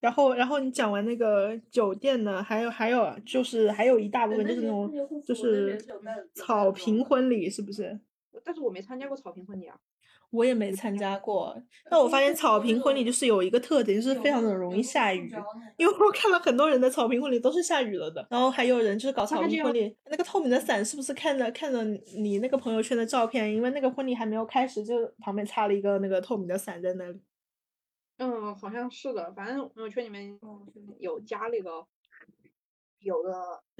[0.00, 5.78] 然后，然后你讲完那个酒店呢，还有还有就是还有一大部分就是那种就是
[6.32, 8.00] 草坪婚礼，是不是？
[8.42, 9.78] 但是我没参加过草坪婚礼啊。
[10.30, 11.56] 我也没参加过。
[11.90, 15.30] 但我发现草坪婚礼就是有一个特点，就是非常的容易下雨。
[15.76, 18.26] 因为我看了很多人的草坪婚礼都是下雨了的。
[18.30, 21.84] 然后还有人就是搞草坪婚礼，那个透明的伞是不是看着看着
[22.16, 23.52] 你那个朋友圈的照片？
[23.54, 27.20] 因为那个婚礼还没有开始，就旁边插了一个那个透明的伞在那里。
[28.18, 30.38] 嗯，好像是的，反正朋友圈里面
[30.98, 31.86] 有加那个
[32.98, 33.32] 有的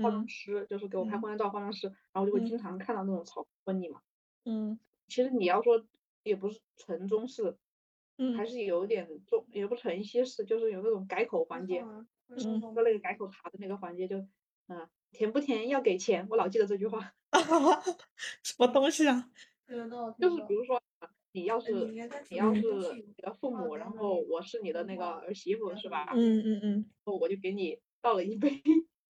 [0.02, 4.00] 化妆师，就是给我拍婚纱照化妆师，然后就会经常看到那种草婚礼嘛。
[4.46, 4.78] 嗯，
[5.08, 5.78] 其实你要说
[6.22, 7.56] 也不是纯中式，
[8.18, 11.84] 嗯，还是有点中，也不纯西式，就是有那种改口环节。
[12.28, 14.18] 嗯，说那个改口茶的那个环节就，
[14.68, 17.12] 嗯，甜不甜要给钱，我老记得这句话。
[18.42, 19.30] 什么东西啊？
[20.18, 20.80] 就是比如说。
[21.32, 21.94] 你要是你
[22.36, 22.60] 要是
[22.94, 26.10] 你的父母，然后我是你的那个儿媳妇，是吧？
[26.12, 26.72] 嗯嗯嗯。
[26.72, 28.60] 然后我就给你倒了一杯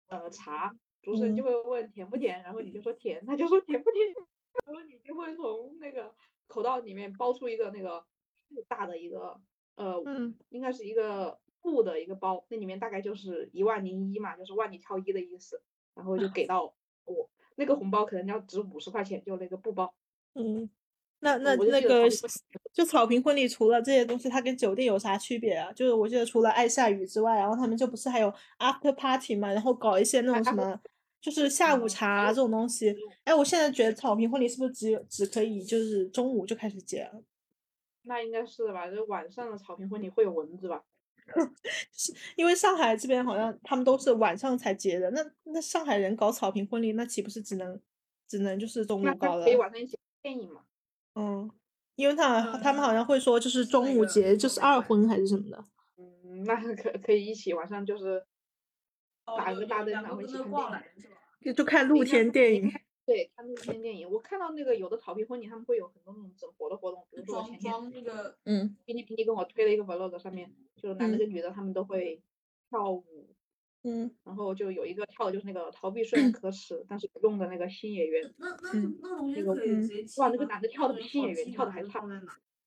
[0.06, 4.06] 呃茶，主持人就会问甜不甜，然后你就说甜，他就说甜不甜，
[4.64, 6.14] 然后你就会从那个
[6.46, 8.04] 口袋里面包出一个那个
[8.68, 9.40] 大的一个
[9.76, 10.02] 呃，
[10.50, 15.60] 应该是一个布的一个包，那里面大概就是一万零一嘛，就是万里挑一的意思，
[15.94, 16.74] 然后就给到
[17.04, 19.94] 我那个红包可能要值五十块钱，就那个布包。
[20.34, 20.70] 嗯。
[21.20, 22.06] 那那那个
[22.70, 25.72] 就草坪婚礼，除了这些东西，它跟酒店有啥区别啊？
[25.72, 30.78] 就是我记得除了爱下雨之外，然后他们就不是还有 after party 嘛，然后搞一些那种什么，
[31.24, 32.94] 就是下午茶这种东西。
[33.24, 37.22] 哎，我现在觉得草坪婚礼是不是只有只可以就是中午就开始结了？
[38.04, 38.90] 那应该是吧？
[38.90, 40.84] 就晚上的草坪婚礼会有蚊子吧？
[41.90, 45.10] 是因为上海这边好像他们都是晚上才结的。
[45.12, 47.80] 那那上海人搞草坪婚礼，那岂不是只能
[48.28, 49.44] 只能就是中午搞了？
[49.46, 50.60] 可以晚上一起电影嘛？
[51.14, 51.50] 嗯，
[51.94, 55.64] 因为他他们好像会说，就是中午结就是二婚还是什么的。
[55.96, 58.22] 嗯，那可可以一起晚上就是
[59.24, 60.82] 打个大灯，然后一起看电
[61.40, 62.70] 影，就看露天电影。
[63.06, 64.10] 对，看露天电影。
[64.10, 72.22] 我看到那个有的逃避婚礼，他们会有很多那种整活的活动，比如说前天那个，嗯，平平跟我推了一个 vlog，上面就是男的跟女的他们都会
[72.70, 73.04] 跳舞。
[73.86, 78.34] 嗯，然后就有一个跳的就是那个逃避虽然可耻，但是不用的那个新演员。
[78.38, 78.72] 那那
[79.34, 79.52] 那个
[80.16, 82.00] 哇，那个男的跳的比新演员跳的还差。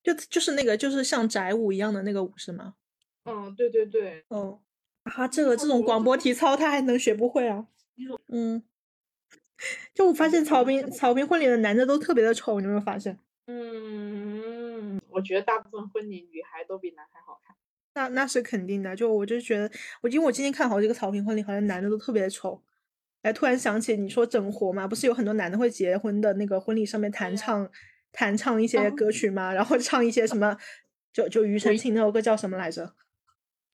[0.04, 2.76] 就就是那个就是像宅舞一样的那个舞是吗？
[3.24, 4.62] 嗯，对对对，哦，
[5.16, 7.68] 啊，这个这种广播体操他还能学不会啊？
[8.28, 8.62] 嗯，
[9.94, 13.18] 就我发现草坪草坪婚礼的男的都特别的丑，你有没有发现？
[13.48, 17.56] 嗯，我觉得大部分婚礼女孩都比男孩好看。
[17.96, 22.62] 那那是肯定的，就我就觉得，我因为我今天看好几个草坪婚礼，好像男的都特别丑。
[23.24, 27.68] 哎，突然想起你说整活嘛，不是有很多男的会结婚的那个婚礼上面弹唱
[28.12, 29.52] 弹唱一些歌曲吗？
[29.52, 30.56] 然后唱一些什么，
[31.12, 32.94] 就就庾澄庆那首歌叫什么来着？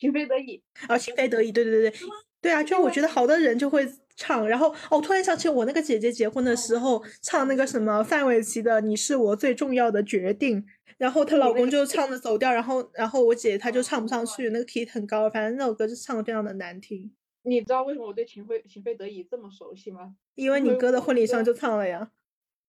[0.04, 1.99] 情非得已啊，情非得已，对对对对，
[2.41, 10.62] 对啊，就我觉得好多人就会唱，然后哦，突然想起我那个姐姐结婚的时候唱那个什么范玮琪的《你是我最重要的决定》。
[10.97, 17.10] 然后她老公就唱的走调，然后然后我姐她就唱不上去，那个 key 很高，反正那首歌就唱的非常的难听。
[17.43, 20.16] 你知道为什么我对情非情非得已这么熟悉吗？
[20.36, 22.12] 因为你哥的婚礼上就唱了呀。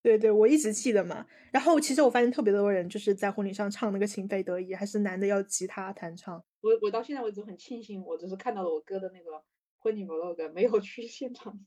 [0.03, 1.25] 对对，我一直记得嘛。
[1.51, 6.43] 然后其实我发现特别多人就是在婚礼上唱那个情非得已，还是男的要吉他弹唱。
[6.65, 9.45] 我我到现在为止很庆幸，我只是看到了我哥的那个
[9.77, 11.63] 婚礼 vlog，没有去现场。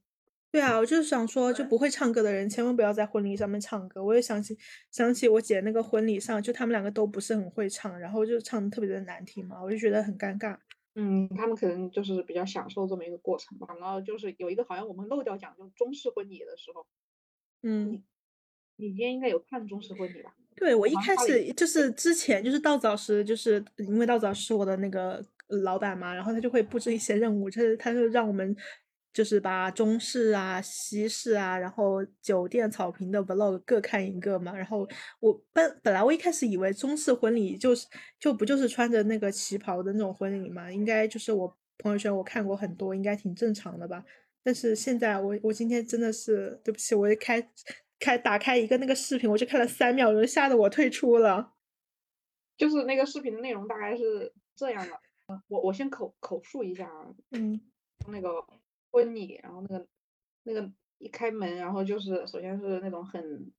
[0.49, 4.03] 对啊，我就是想说，就不会唱歌的人千万不要在婚礼上面唱歌。
[4.03, 4.57] 我也想起
[4.89, 10.57] 想起我姐那个婚礼上，就他们两个都不是很会唱，然后就唱的特别的难听嘛，我就觉得很尴尬。
[10.95, 13.67] 嗯，他们可能就是比较享受这么一个过程吧。
[13.79, 16.87] 然后就是有一个好像我们漏掉讲，就中式婚礼的时候，
[17.61, 18.01] 嗯，
[18.77, 20.33] 你今天应该有看中式婚礼吧？
[20.57, 25.23] 对，我一开始就是之前就是稻草时，就是因为稻枣是我的那个
[25.63, 28.53] 老板嘛，然后他就会布置一些任务，就是他就让我们。
[29.13, 34.55] 就是把中式啊、西式啊，然后酒店草坪的 vlog 各看一个嘛。
[34.55, 34.87] 然后
[35.19, 37.87] 我本本来我一开始以为中式婚礼就是
[38.19, 44.03] 就不就是穿着那个旗袍的那种婚礼嘛，应该就是我朋友圈我看过很多，应该挺正常的吧。
[44.43, 47.41] 但是现在我我今天真的是对不起，我一开
[47.99, 51.53] 开打开一个那个视频，我就看了三秒钟，吓得我退出了。
[52.57, 54.99] 就是那个视频的内容大概是这样的，
[55.47, 57.61] 我我先口口述一下啊，嗯，
[58.07, 58.45] 那个。
[58.89, 59.87] 婚礼，然后那个
[60.43, 63.51] 那个一开门，然后就是首先是那种很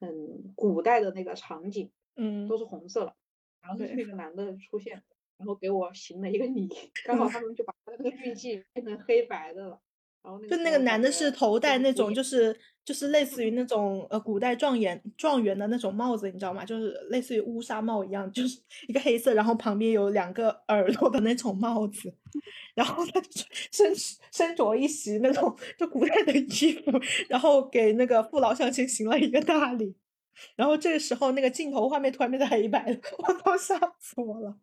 [0.00, 3.14] 很古代的那个场景，嗯，都是红色的，
[3.60, 5.04] 然后是那个男的出现，
[5.36, 6.66] 然后给我行了一个礼，
[7.04, 9.80] 刚好他们就把他那个滤镜变成黑白的了。
[10.22, 12.54] 然后就那个男的是头戴那种，就是
[12.84, 16.64] 就是类似于那种呃古代状元状元的那种帽子，你知道吗？
[16.64, 22.12] 就是类似于乌纱帽一样， 就是一个黑色，然后旁边有两个耳朵的那种帽子，
[22.74, 23.42] 然后他就
[23.72, 23.94] 身
[24.32, 26.92] 身着一袭那种就古代的衣服，
[27.28, 29.96] 然后给那个父老乡亲行了一个大礼，
[30.54, 34.54] 然后这个时候那个镜头画面突然变成黑白的，我都吓死我了。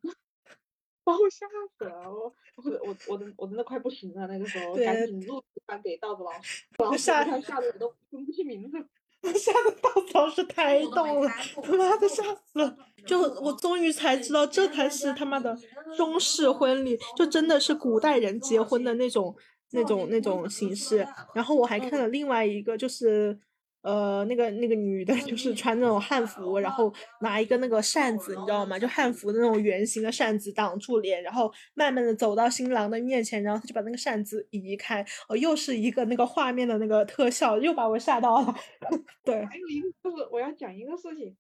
[1.07, 1.47] 把我吓
[1.77, 8.77] 死了，我我我我的我真的快不行了，那个时候赶紧录传给道子老师， 老师吓吓得我都 分不清名字，
[9.39, 11.29] 吓得道子老师太逗了，
[11.63, 12.77] 他妈的吓死了！
[13.05, 15.57] 就我终于才知道，这才是他妈的
[15.95, 19.33] 中式婚礼，就真的是古代人结婚的那种
[19.71, 21.07] 那种那种形式。
[21.33, 23.39] 然后我还看了另外一个，就是。
[23.87, 28.77] 呃，那个那个女的，就是穿那种汉服，然后拿一个那个扇子，你知道吗？
[28.77, 38.53] 就汉服的那种圆形的扇子挡住脸，然后慢慢的走到新郎的面前，然后他就把那个扇子移开，哦，又是一个那个画面的那个特效，又把我吓到了。
[39.23, 41.33] 对，还有一个就是我要讲一个事情，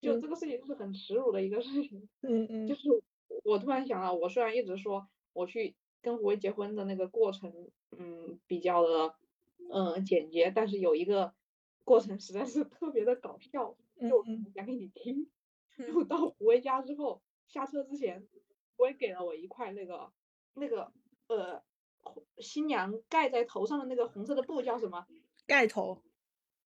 [0.00, 2.08] 就这个事情是很耻辱的一个事情。
[2.22, 2.68] 嗯嗯。
[2.68, 2.82] 就是
[3.42, 7.52] 我突然想到，我虽然一直说我去跟胡威结婚的那个过程，
[7.98, 9.14] 嗯，比较的
[9.74, 11.32] 嗯简洁，但是有一个。
[11.88, 14.22] 过程实在是特别的搞笑，就
[14.54, 15.26] 讲给你听。
[15.76, 18.28] 然后到胡威家之后，下车之前，
[18.76, 20.12] 胡威给了我一块那个
[20.52, 20.92] 那个
[21.28, 21.64] 呃
[22.36, 25.06] 新娘盖在头上的那个红色的布叫什么？
[25.46, 26.02] 盖头。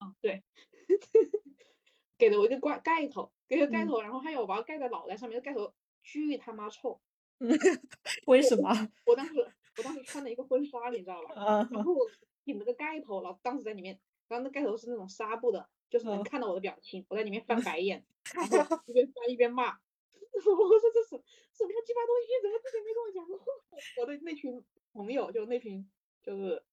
[0.01, 0.43] 嗯，对。
[2.17, 6.99] 给了我一个盖盖头，给个盖头，然后还有把它盖在脑袋上面，盖头巨他妈臭。
[8.27, 8.69] 为什么？
[9.05, 9.33] 我当时
[9.77, 11.65] 我当时穿了一个婚纱，你知道吧？
[11.71, 11.95] 然后
[12.43, 13.97] 顶了个盖头，然后当时在里面。
[14.33, 18.03] 然后那盖头是那种纱布的，就是能看到我的表情，我在里面翻白眼，
[18.51, 19.67] 然后一边翻一边骂，
[20.33, 21.09] 我说这是
[21.53, 23.39] 什么鸡巴东西，怎么之前没跟我讲过？
[24.01, 25.87] 我的那群朋友，就那群
[26.23, 26.63] 就是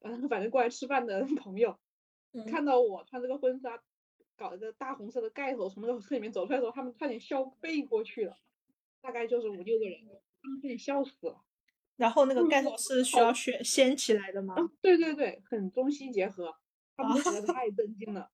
[0.00, 1.78] 嗯，反正过来吃饭的朋友，
[2.50, 3.82] 看到我穿这个婚纱，
[4.36, 8.36] 搞一个大红色的盖头从那个车里面走出来的时候，他们差点笑背过去了，
[9.00, 9.98] 大概就是五六个人，
[10.42, 11.40] 他们差点笑死了。
[11.96, 14.54] 然后那个盖头是需要掀掀起来的吗？
[14.82, 16.54] 对对对，很中西结合。
[16.96, 18.30] 他们实在是太震惊了，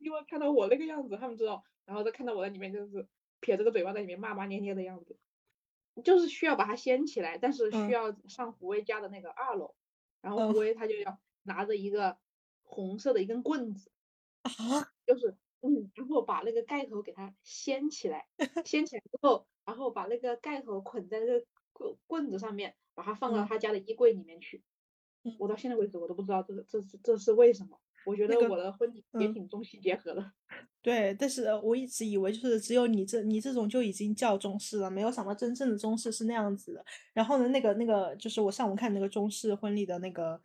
[0.00, 3.06] 因为看到我那个样子，他们知道，然后再看到我在里面就是
[3.40, 5.18] 撇着个嘴巴在里面骂骂咧咧的样子，
[6.02, 9.74] 就是需要把它掀起来，但是需要上胡威家的那个二楼，
[10.20, 12.18] 然后胡威他就要拿着一个
[12.64, 13.90] 红色的一根棍子，
[14.42, 14.50] 啊，
[15.06, 18.26] 就是嗯，然后把那个盖头给它掀起来，
[18.64, 23.46] 掀起来之后，然后把那个盖头捆在那个棍棍子上面，把它放到嗯。
[23.48, 24.62] 他家的衣柜里面去。
[25.24, 25.36] 嗯。
[25.38, 27.80] 我到现在为止我都不知道这个这是这是为什么。
[28.06, 30.32] 我觉得我的婚礼也嗯挺中西结合的。
[30.80, 36.84] 对，但是我一直以为就是只有你这你这种就已经叫中式了，没有想到真正的中式是那样子的。
[37.12, 40.40] 然后呢，那个那个就是我上午看那个中式婚礼的那个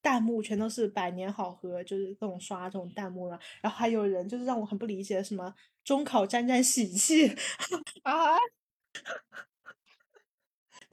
[0.00, 3.38] 弹幕，全都是百年好合，就是各种刷这种弹幕了。
[3.60, 5.52] 然后还有人就是让我很不理解，什么
[5.82, 7.26] 中考沾沾喜气
[8.04, 8.36] 啊，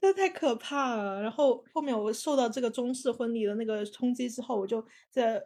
[0.02, 1.22] 这太可怕了。
[1.22, 5.44] 然后后面我受到这个中式婚礼的那个冲击之后，我就在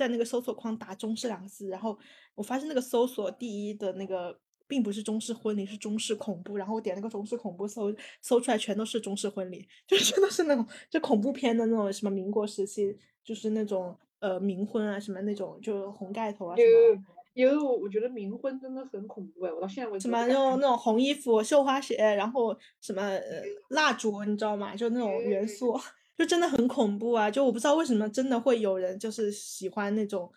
[0.00, 1.98] 在那个搜索框打“中式”两个字，然后
[2.34, 6.56] 我发现那个搜索第一的那个并不是中式婚礼，是中式恐怖。
[6.56, 17.04] 然后我点那个中式恐怖搜，搜出来全都是中式婚礼， 就真的是那种就恐怖片的那种什么民国时期，就是那种呃冥婚啊什么那种，就红盖头啊什么。
[17.34, 24.74] 因为我觉得冥婚真的很恐怖哎，我到现在为止什么用那种红衣服、绣花鞋，然后什么呃蜡烛，你知道吗？
[24.74, 25.78] 就那种元素，
[26.20, 27.30] 就真的很恐怖啊！
[27.30, 30.30] 就我不知道为什么真的会有人就是喜欢那种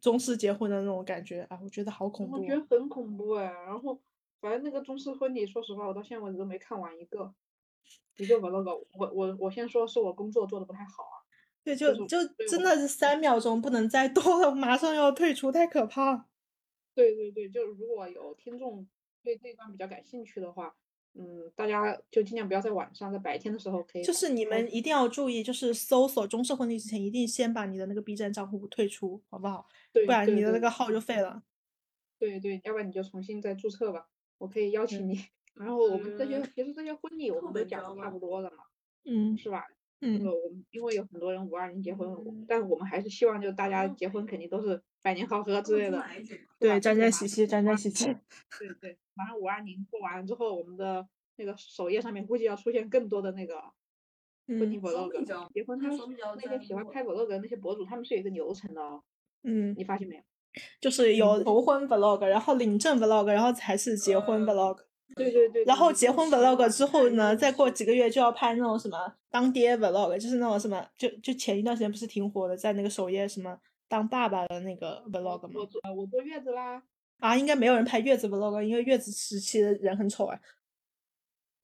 [0.00, 2.40] 中式结婚的那种感觉啊，我觉得好恐怖哦。
[2.40, 3.44] 我觉得很恐怖哎。
[3.44, 4.02] 然后
[4.40, 7.32] 反正那个中式婚礼，说实话，我到现在为止都没看完一个
[8.16, 8.84] 一个 vlog。
[8.98, 11.22] 我我我先说是我工作做的不太好啊。
[11.62, 12.18] 对，就就
[12.48, 16.26] 真的是三秒钟不能再多了，马上要退出，太可怕。
[16.96, 18.84] 对对对，就是如果有听众
[19.22, 20.74] 对这一段比较感兴趣的话，
[21.14, 29.66] 嗯，大家就尽量不要在晚上，在白天的时候可以就是你们一定要注意，就是搜索中式婚礼之前，一定先把你的那个 B 站账户退出，好不好？
[29.92, 31.42] 对不然你的那个号就废了。
[32.18, 34.08] 对对，要不然你就重新再注册吧，
[34.38, 35.22] 我可以邀请你。
[35.54, 38.64] 然后我们这些其实这些婚礼我们都讲的差不多了嘛，
[39.04, 39.66] 嗯是吧？
[40.04, 46.04] 嗯呃，我们因为有很多人五二零结婚，我但我们还是希望就大家结婚肯定都是百年好合之类的，
[46.58, 48.06] 对，沾沾喜气，沾沾喜气。
[48.58, 53.60] 对对，马上五二零过完了之后，我们的那个首页上面估计要出现更多的那个
[54.48, 55.50] 婚礼嗯 vlog。
[55.54, 55.98] 结婚他们
[56.36, 59.02] 那些喜欢拍 vlog 的那些博主，他们是有一个流程的哦，
[59.44, 60.22] 嗯，你发现没有？
[60.80, 64.78] 就是有求婚 vlog，然后领证 vlog，然后才是结婚 vlog。
[65.14, 65.64] 对对对。
[65.64, 73.58] 然后结婚 vlog 之后呢，再过几个月就要拍那种什么当爹 vlog，就是那种什么，就就前一段时间不是挺火的，在那个首页什么
[73.88, 75.68] 当爸爸的那个 vlog 我吗？
[75.70, 76.82] 坐呃我坐月子啦，
[77.18, 80.38] 啊，应该没有人拍月子 vlog，因为月子时期的人很丑啊。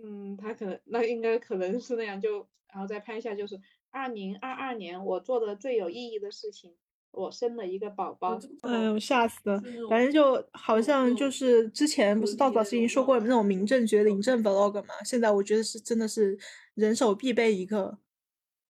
[0.01, 6.76] 嗯，他可能那应该可能是那样，就然后再拍一下，就是二零二二年我做的最有意义的事情，
[7.11, 8.39] 我生了一个宝宝。
[8.63, 9.61] 哎呦，吓死了！
[9.89, 16.39] 反正就好像就是之前不是稻草之前说过有那种民政局领证 vlog 嘛，现在我觉得是真的是
[16.75, 17.99] 人手必备一个。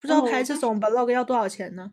[0.01, 1.91] 不知道拍这种 vlog 要多少钱呢？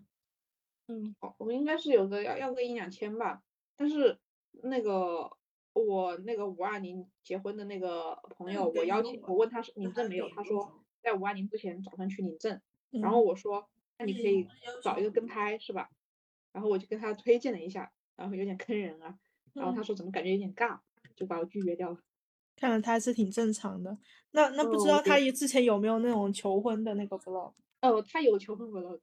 [0.86, 3.42] 嗯，好，我应该是有个要要个一两千吧，
[3.76, 4.16] 但是
[4.62, 5.28] 那个
[5.72, 10.72] 我那个五二零结婚的那个朋友，我邀请我问他是领证没有，他说
[11.02, 12.60] 在五二零之前早上去领证，
[13.02, 13.68] 然后嗯我说
[13.98, 14.46] 那你可以
[14.80, 15.90] 找一个跟拍是吧？
[16.56, 19.14] 然后我就跟他推荐了一下，然后有点坑人啊，
[19.58, 19.84] 然后他嗯。
[19.84, 20.80] 说怎么感觉有点尬，
[21.14, 21.98] 就把我拒绝掉了。
[22.56, 23.98] 看来他还是挺正常的。
[24.30, 25.18] 那那不知道他。
[25.30, 27.52] 之前有没有那种求婚的那个 vlog
[27.82, 28.98] 哦，他有求婚 vlog，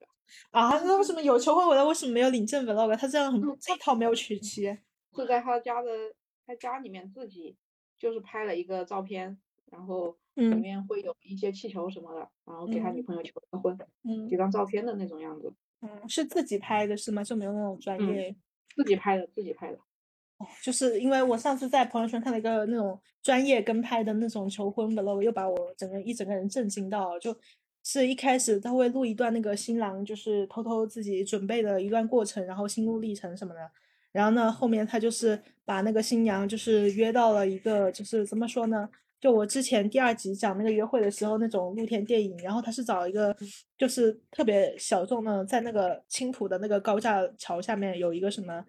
[0.50, 0.70] 啊？
[0.84, 2.96] 那为什么有求婚 vlog，为什么没有领证 vlog？
[2.96, 4.76] 他这样很嗯这一套没有娶妻，
[5.12, 6.14] 就在他家的
[6.46, 7.56] 他家里面自己
[7.98, 9.38] 就是拍了一个照片，
[9.70, 10.60] 然后里嗯。
[10.60, 13.06] 面会有一些气球什么的，然后给他女嗯。
[13.06, 14.28] 朋友求个婚，嗯。
[14.28, 17.22] 几张照片的那种样子，嗯，是自己拍的是吗？
[17.22, 18.34] 就没有那种专嗯业？
[18.74, 19.76] 自己拍的，自己拍的。
[20.38, 27.20] 哦，就是因为我上次在朋友圈看了一个那种专业跟拍的那种求婚 vlog，又把我整个一整个人震惊到了。
[27.20, 27.36] 就
[27.84, 33.60] 是一开始他会录一段那个新郎就是偷偷自己准备的一段过程，然后心路历程什么的。
[34.10, 38.88] 然后呢，后面他就是把那个新娘就是约到了一个就是怎么说呢？
[39.24, 43.34] 就我之前第二集讲那个约会的时候那种露天电影，然后他是找一个
[43.78, 48.62] 就是特别小众的，在那个青浦的那个高架桥下面有一个什么，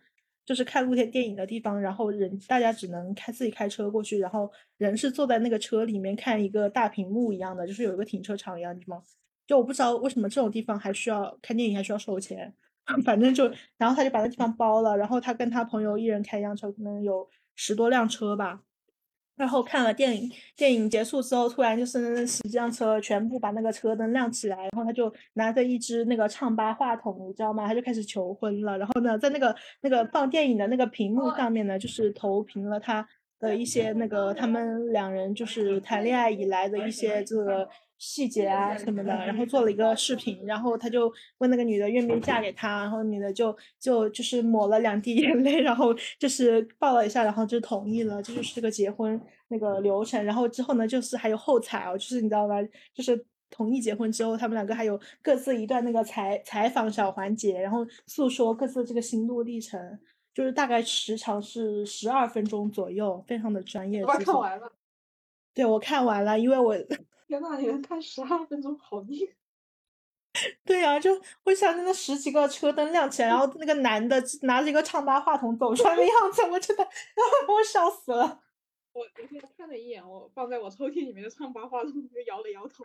[0.46, 9.04] 就是看露天电影的地方，然后人大家只能开自己开车过去，然后人是坐在那个车里面看一个大屏幕一样的，就是有一个停车场一样的地方。
[9.46, 12.54] 就我不知道为什么这种地方还需要看电影还需要收钱，
[13.04, 17.28] 反正就然后他就把那地方包了，然后他跟他朋友一人开一辆车，可能有
[17.58, 18.62] 十多辆车吧。
[19.36, 27.68] 然后看了电影，电影结束之后，突然就是十几辆车全部把那个车灯亮起来，然后他就拿着一支那个唱吧话筒，你知道吗？
[27.68, 28.78] 他就开始求婚了。
[28.78, 33.06] 然后呢，在那个那个放电影的那个屏幕上面呢，就是投屏了他
[33.40, 37.68] 的一些那个他们两人就是谈恋爱以来的一些这个
[37.98, 52.56] 细节啊什么的，然后做了一个视频，然后他就问那个女的愿不愿意嫁给他，然后女的就就就是抹了两滴 眼泪，然后就是抱了一下，然后就同意了，这就是这个结婚那个流程，然后之后呢，就是还有后采哦，就是你知道吗，
[52.94, 59.80] 就是同意结婚之后，他们两个还有各自一段那个采采访小环节，然后诉说各自这个心路历程，
[60.34, 64.04] 就是大概时长是十二分钟左右，非常的专业。
[64.04, 64.72] 我看完了。
[65.54, 66.76] 对，我看完了，因为我
[67.28, 69.30] 天呐，你能看十二分钟，好腻！
[70.66, 71.10] 对呀，就
[71.44, 76.90] 会像那十几个车灯亮起来，然后那个男的拿着一个唱吧话筒走出来的样子，我真的把
[77.54, 78.42] 我笑死了。
[78.92, 82.84] 我我现在看了一眼，我放在我抽屉里面的唱吧话筒，就摇了摇头。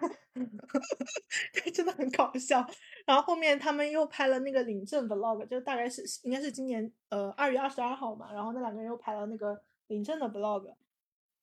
[1.52, 2.64] 对， 真的很搞笑。
[3.06, 10.72] 然后后面他们又拍了那个领证 vlog，就大概是应该是今年呃二月二十二号嘛，然后那两个人又拍了那个领证的 vlog。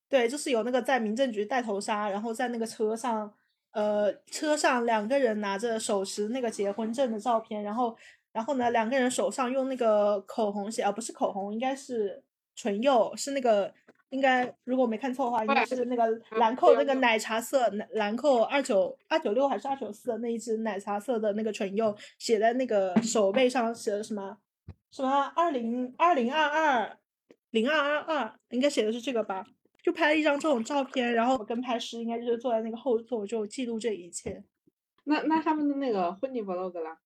[0.10, 3.32] 对，就是有那个在民政局戴头纱，然后在那个车上，
[3.72, 7.95] 呃，车上两个人拿着手持那个结婚证的照片，然后，
[8.32, 12.24] 然后呢，两个人手上用那个口红写，啊，不是口红，应该是
[12.55, 13.74] 唇釉，是那个，
[14.10, 24.38] 应该如果我没看错的话，应该是那个兰蔻那个奶茶色，兰蔻二九二九六还是二九四的那一支奶茶色的那个唇釉，写在那个手背上，写的什么
[24.89, 26.97] 什么二零二零二二
[27.49, 29.45] 零二二二，应该写的是这个吧。
[29.88, 34.43] 就拍了一张这种照片，然后跟拍师应该就是坐在那个后座，就记录这一切。
[35.05, 36.99] 那那他们的那个婚礼 vlog 啦？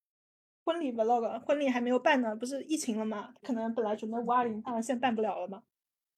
[0.64, 3.32] 婚礼 vlog，婚礼还没有办呢，不是疫情了嘛？
[3.40, 5.62] 可能本来准备五二零办，现在办不了了嘛？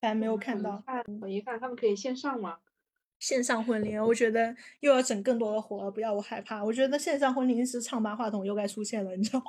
[0.00, 0.82] 还没有看到。
[1.20, 2.56] 很遗憾，他们可以线上吗？
[3.18, 6.64] 线上婚礼，我觉得又要整更多的活了，不要我害怕。
[6.64, 9.44] 我觉得线上婚礼是唱吧话筒又该出现了，你知道吗？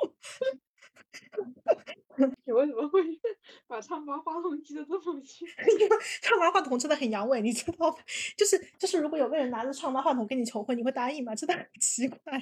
[2.45, 3.01] 你为什么会
[3.67, 5.45] 把唱吧话筒记得这么清？
[6.21, 7.95] 唱吧话筒真的很阳痿，你知道吗？
[8.37, 11.35] 就 是就是，如果有个人拿着唱吧话筒跟你求婚，你会答应吗？
[11.35, 12.37] 真的很奇怪。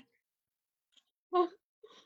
[1.31, 1.49] 啊！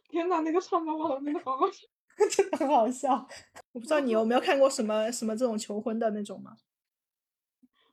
[0.09, 1.85] 天哪，那个唱吧话筒真的好好笑，
[2.31, 3.27] 真的很好笑。
[3.73, 6.55] 我不知道你有没有看过什么什么这种求婚的那种吗？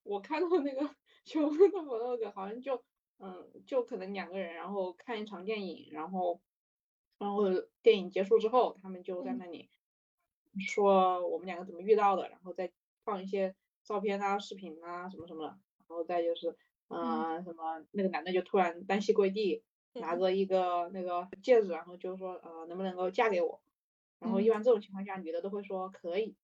[0.04, 0.88] 我看到那个
[1.24, 2.80] 求婚的 vlog，好像就
[3.18, 6.40] 嗯，就可能两个人，然后看一场电影，然后。
[7.24, 7.44] 然后
[7.82, 9.70] 电影结束之后，他们就在那里
[10.68, 12.70] 说我们两个怎么遇到的，然后再
[13.02, 16.54] 放一些照片啊、视频啊什么什么的，然后再就是
[16.88, 19.62] 嗯什么那个男的就突然单膝跪地，
[19.94, 23.58] 拿着一个那个戒指，然后就说呃能不能够嫁给我？
[24.18, 26.36] 然后一般这种情况下，女的都会说可以。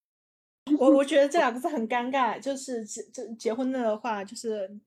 [0.79, 4.81] 我我觉得这两个字很尴尬，就是结这结婚的话，就是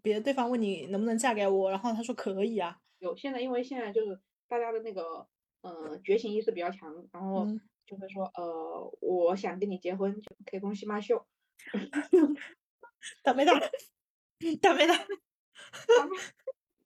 [0.00, 2.80] 别对方问你能不能嫁给我，然后他说可以啊。
[3.00, 4.18] 有现在因为现在就是。
[4.46, 5.26] 大家的那个
[5.64, 7.46] 呃觉醒意识比较强，然后
[7.86, 11.26] 就会说呃我想跟你结婚，可以恭喜马秀，
[13.22, 13.52] 打没打？
[14.60, 14.94] 打没打？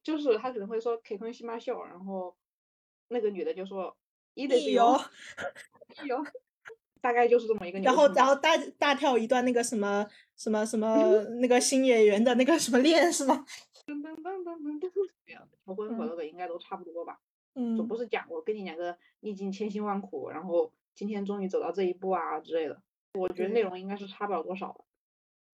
[0.02, 2.36] 就是他可能会说可以恭喜马秀，然后
[3.08, 3.96] 那个女的就说
[4.34, 4.98] 一的有，
[6.04, 6.24] 有，
[7.00, 7.78] 大概就是这么一个。
[7.80, 10.06] 然后然后大大跳一段那个什么
[10.36, 10.96] 什么什么
[11.40, 13.44] 那个新演员的那个什么 恋是吗？
[13.86, 14.90] 噔噔噔噔噔噔，
[15.64, 17.20] 求婚和那个应该都差不多吧。
[17.76, 22.82] 总不是讲我跟你两个历经千辛万苦，然后今天终于走到这一步啊之类的。
[23.14, 24.84] 我觉得内容应该是差不了多少的。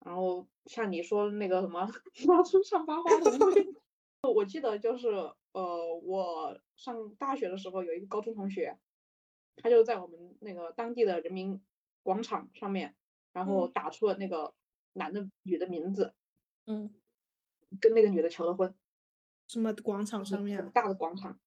[0.01, 1.89] 然后像你说那个什么
[2.27, 3.31] 拿出上八花筒，
[4.35, 5.09] 我记得就是
[5.53, 8.79] 呃，我上大学的时候有一个高中同学，
[9.57, 11.63] 他就在我们那个当地的人民
[12.03, 12.95] 广场上面，
[13.33, 14.53] 然后打出了那个
[14.93, 16.13] 男的女的名字，
[16.67, 16.93] 嗯，
[17.81, 18.75] 跟那个女的求了婚。
[19.47, 20.71] 什么广场上面？
[20.71, 21.39] 大的广场。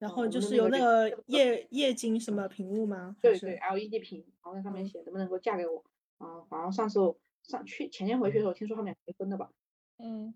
[0.00, 3.16] 然后就是有那个液液晶什么屏幕吗？
[3.20, 5.84] 对对，LED 屏，然后在上面写能不能够嫁给我
[6.18, 6.40] 啊？
[6.50, 6.98] 好像上次
[7.44, 9.52] 上去前天回去的时候，听说他们俩结婚了吧？
[9.98, 10.34] 嗯，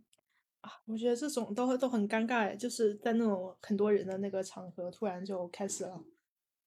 [0.61, 6.05] 啊，我觉得这种都都很尴尬，就是在那种很多人的那个场合，突然就开始了。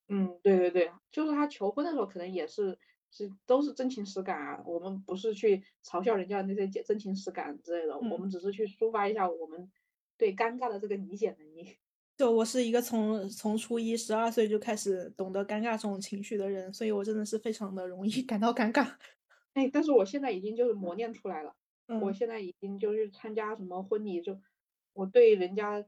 [0.09, 2.77] 嗯，对对对，就是他求婚的时候，可能也是
[3.11, 4.63] 是都是真情实感啊。
[4.65, 9.69] 我们不是去嘲笑人家那些真情实感之类的，我们只是去抒发一下我们
[10.17, 11.77] 对尴尬的这个理解能力。
[12.17, 18.95] 就我是一个从从初一十二岁就开始懂得尴尬这种情绪的人，所以我真的是非常的容易 感到尴尬。
[19.53, 21.55] 哎，但是我现在已经就是磨练出来了。
[22.01, 24.37] 我现在已经就是参加什么婚礼，就
[24.93, 25.85] 我对人家，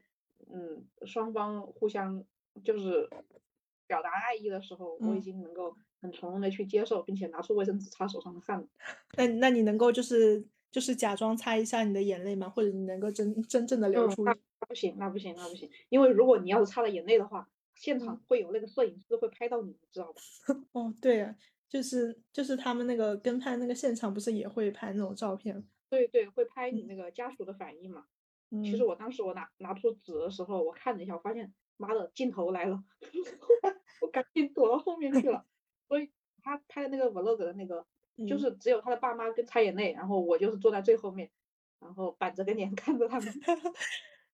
[0.49, 2.23] 嗯，双方互相
[2.63, 3.09] 就是
[3.85, 8.67] 表达爱意的时候，我已经能够很从容的去接受，并且拿出卫生纸擦手上的汗了。
[9.17, 12.49] 那那你能够就是就是假装擦一下你的眼泪吗？
[12.49, 14.23] 或者你能够真真正的流出？
[14.23, 14.35] 那
[14.67, 20.21] 不行，那不行，那不行，因为如果你要是擦了眼泪的话，现场会有那个摄影师会拍到你，知道吧？
[20.73, 21.33] 哦，对，
[21.67, 25.65] 就是就是他们那个跟拍那个现场不是也会拍那种照片？
[25.89, 28.05] 对对，会拍你那个家属的反应嘛。
[28.63, 32.83] 其实我当时我拿拿出纸的时候，我看了一下，我发现妈的镜头来了，
[34.01, 35.45] 我赶紧躲到后面去了。
[35.87, 36.09] 所以
[36.41, 37.85] 他拍的那个 vlog 的那个
[38.27, 41.29] 就嗯是只有他的爸妈跟擦眼泪，然后我就是坐在最后面，
[41.79, 43.33] 然后板着个脸 看着他们。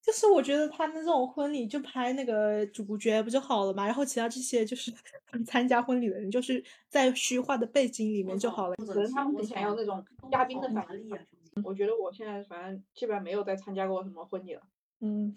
[0.02, 4.94] 就是我觉得他们这种婚礼就拍那个主角不就好了嘛，然后其他这些就是
[5.48, 8.76] 参加婚礼的人，就是在虚化的背景里面就好了。
[8.76, 11.18] 可能他们很想要那种嘉宾的反应吧。
[11.64, 14.62] 我觉得我现在反正基本上没有再参加过什么婚礼了。
[15.00, 15.36] 嗯，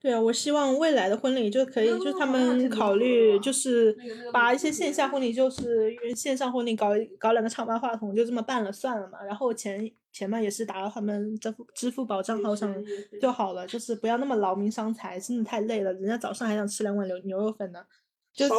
[0.00, 3.96] 对啊，我希望未来的婚礼就可以，就是他们考虑，就是
[4.32, 9.22] 把一些线下婚礼，就是线上婚礼搞一搞两个长麦话筒，就这么办了算了嘛。
[9.22, 12.74] 然后钱钱嘛也是打到他们支付支付宝账号上
[13.20, 15.92] 就好了，就是不要那么劳民伤财，真的太累了。
[15.92, 17.84] 人家早上还想吃两碗牛牛肉粉呢，
[18.32, 18.56] 就就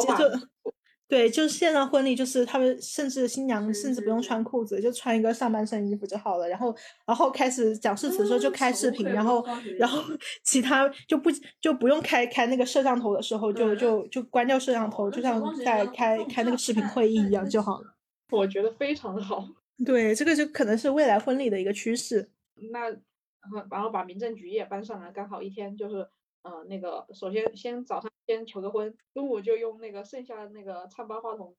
[1.06, 6.48] 对，就是线上婚礼，就是他们甚至新娘甚至不用穿裤子，就穿一个上半身衣服就好了。
[6.48, 6.74] 然后，
[7.06, 9.44] 然后开始讲誓词的时候就开视频，然后，
[9.78, 10.02] 然后
[10.42, 11.30] 其他就不
[11.60, 17.94] 就不用开开那个摄像头的时候就就就关掉摄像头，就像在开开那个视频会议一样就好了。
[18.30, 19.46] 我觉得非常好。
[19.84, 22.30] 对，这个就可能是未来婚礼的一个趋势。
[22.72, 26.08] 那然后然后把民政局也搬上来，刚好一天就是。
[26.44, 31.56] 呃，那个首先先早上先求个婚，中午就用那个剩下的那个唱吧话筒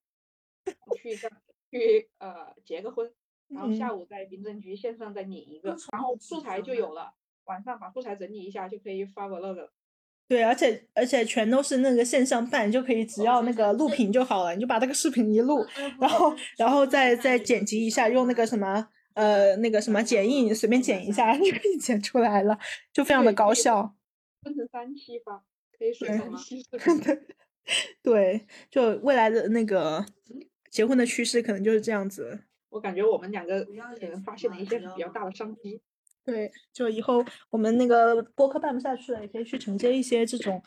[0.95, 1.15] 去
[1.71, 3.11] 去呃结个婚，
[3.47, 7.11] 然后下午在民政局线上再领一个，然后素材就有了，
[7.45, 9.73] 晚上把素材整理一下就可以发 vlog 了。
[10.27, 15.65] 对，而且而且全都是那个线上办，就可以只要那个录屏就好了，你就把这个视频一录，
[15.99, 22.55] 然后然后再再剪辑一下，用那个什么呃那个什么剪映随便剪一下 就可以剪出来了，
[22.93, 23.95] 就非常的高效。
[24.45, 25.41] 分成三期吧，
[25.75, 26.63] 可以水三期。
[28.03, 30.05] 对，就未来的那个
[30.69, 32.39] 结婚的趋势可能就是这样子。
[32.69, 35.81] 我感觉我们两个可能发现了一些比较大的商机。
[36.23, 40.61] 对，就以后我们那个播客办不下去了，也可以去承接一些这种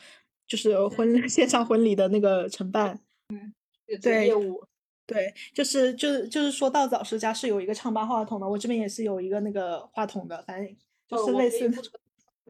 [0.45, 2.99] 就是婚 线上婚礼的那个承办。
[3.29, 3.53] 嗯，
[4.01, 4.61] 对业务。
[5.07, 10.77] 对，就是就是就是说到早师家是有一个唱吧话筒的，我这边也是有一个那个话筒的，反正
[11.07, 11.81] 就是类似的。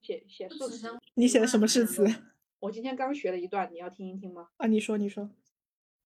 [0.01, 2.05] 写写诗词，你写的什么诗词？
[2.59, 4.49] 我今天刚学了一段，你要听一听吗？
[4.57, 5.29] 啊，你说，你说。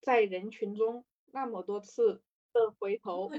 [0.02, 2.22] 在人群中那么多次
[2.52, 3.30] 的回头，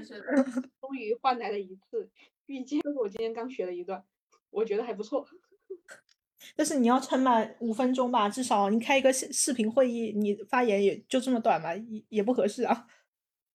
[0.81, 2.09] 终于换来了一次
[2.47, 2.81] 遇见。
[2.81, 4.03] 这是我今天刚学了一段，
[4.49, 5.25] 我觉得还不错。
[6.55, 12.87] 但是你要撑满五分钟吧，至少你开一个视视频会议，你发言也就这么短吧，也也不合适啊。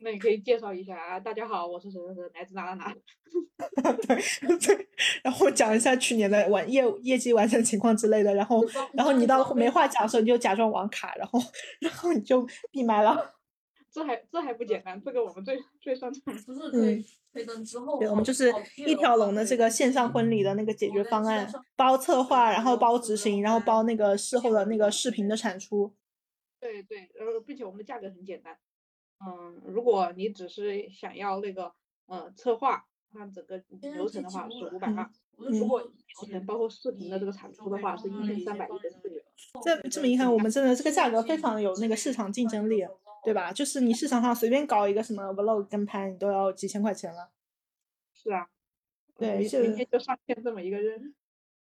[0.02, 2.94] 那你可以介绍一下啊，大家好，我是谁谁谁，来自哪哪哪。
[4.08, 4.16] 对
[4.58, 4.88] 对，
[5.22, 11.38] 然后讲一下去年的完业业绩完成情况之类的，然后然后你到没话讲的时候，你就假装网卡，然后
[11.80, 13.34] 然后你就闭麦了。
[13.92, 16.22] 这还这还不简单，这个我们最最擅长。
[16.72, 21.46] 嗯，对，我们就是一条龙的这个线上婚礼的那个解决方案，
[21.76, 25.92] 包策划，然后包执行，然后包那个事后的那个视频的产出。
[26.58, 28.56] 对对，呃，并且我们的价格很简单。
[29.24, 31.72] 嗯，如果你只是想要那个
[32.06, 35.10] 呃策划，那整个流程的话是五百万。
[35.36, 39.22] 如果流程包括视频的这个产出的话，是一千三百一十四元。
[39.64, 42.86] 这这么一看，我们真的这个价格非常有那个市场竞争力，
[43.24, 43.52] 对吧？
[43.52, 47.30] 就是你市场上随便搞一个什么 vlog 跟拍，你都要几千块钱了。
[48.14, 48.48] 是啊，
[49.16, 51.14] 对，明天就上线这么一个人。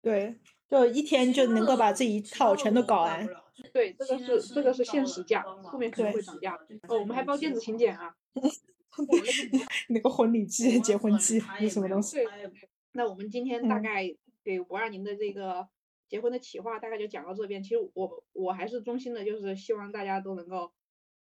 [0.02, 0.40] 对，
[0.70, 3.28] 就一天就能够把这一套全都搞完。
[3.72, 6.56] 对，这个是这个是限时价，后面可能会涨价。
[6.88, 8.16] 哦，我们还包电子请柬啊。
[9.90, 12.20] 那个婚礼季、结婚季是什么东西？
[12.94, 14.04] 那我们今天大概
[14.44, 15.68] 给五二零的这个
[16.08, 17.62] 结婚的企划大概就讲到这边。
[17.62, 20.72] 其实我我还是衷心的，就是希望大家都能够，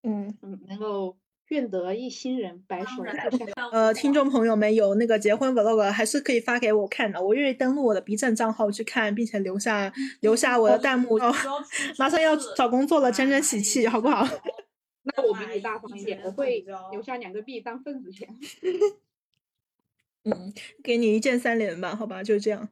[0.03, 1.17] 嗯嗯，能够
[1.49, 3.71] 愿得一心人，白首不相。
[3.71, 11.17] 呃，听众朋友们有那个结婚 vlog 还是可以发给我看的，我愿意登录我的 B 站账号去看，并且留下留下我的弹幕。
[11.17, 11.33] 哦，
[11.99, 14.27] 马上要找工作了，沾沾喜气，好不好？
[15.05, 18.29] 那我比你大方一点，我会留下两个币当份子钱。
[20.25, 22.69] 嗯，给你一键三连吧，好吧，就这样。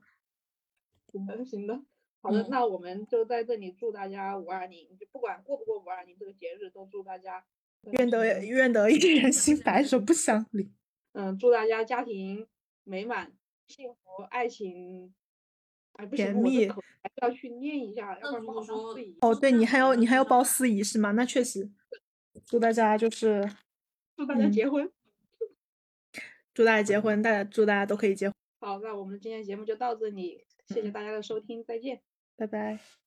[1.12, 1.82] 行的，行的，
[2.22, 7.44] 好的，嗯那我们就在这里祝大家五二零，就不管过不过五二零这个节日，都祝大家
[7.92, 10.70] 愿得愿得一人心，白 首不相离。
[11.12, 12.46] 嗯，祝大家家庭
[12.84, 13.32] 美满、
[13.66, 15.12] 幸福、爱情，
[16.12, 18.96] 甜蜜还是要去念一下，要不然不好说。
[19.22, 21.12] 哦，对你还要你还要包司仪是吗？
[21.12, 21.70] 那确实，
[22.46, 23.50] 祝大家就是
[24.16, 24.90] 祝大家嗯结婚。
[26.52, 32.02] 祝大家结 婚，大家祝大家都可以结婚，好，那我们今天节目就到这里，谢谢大家的收听，再见。
[32.36, 33.00] 拜拜。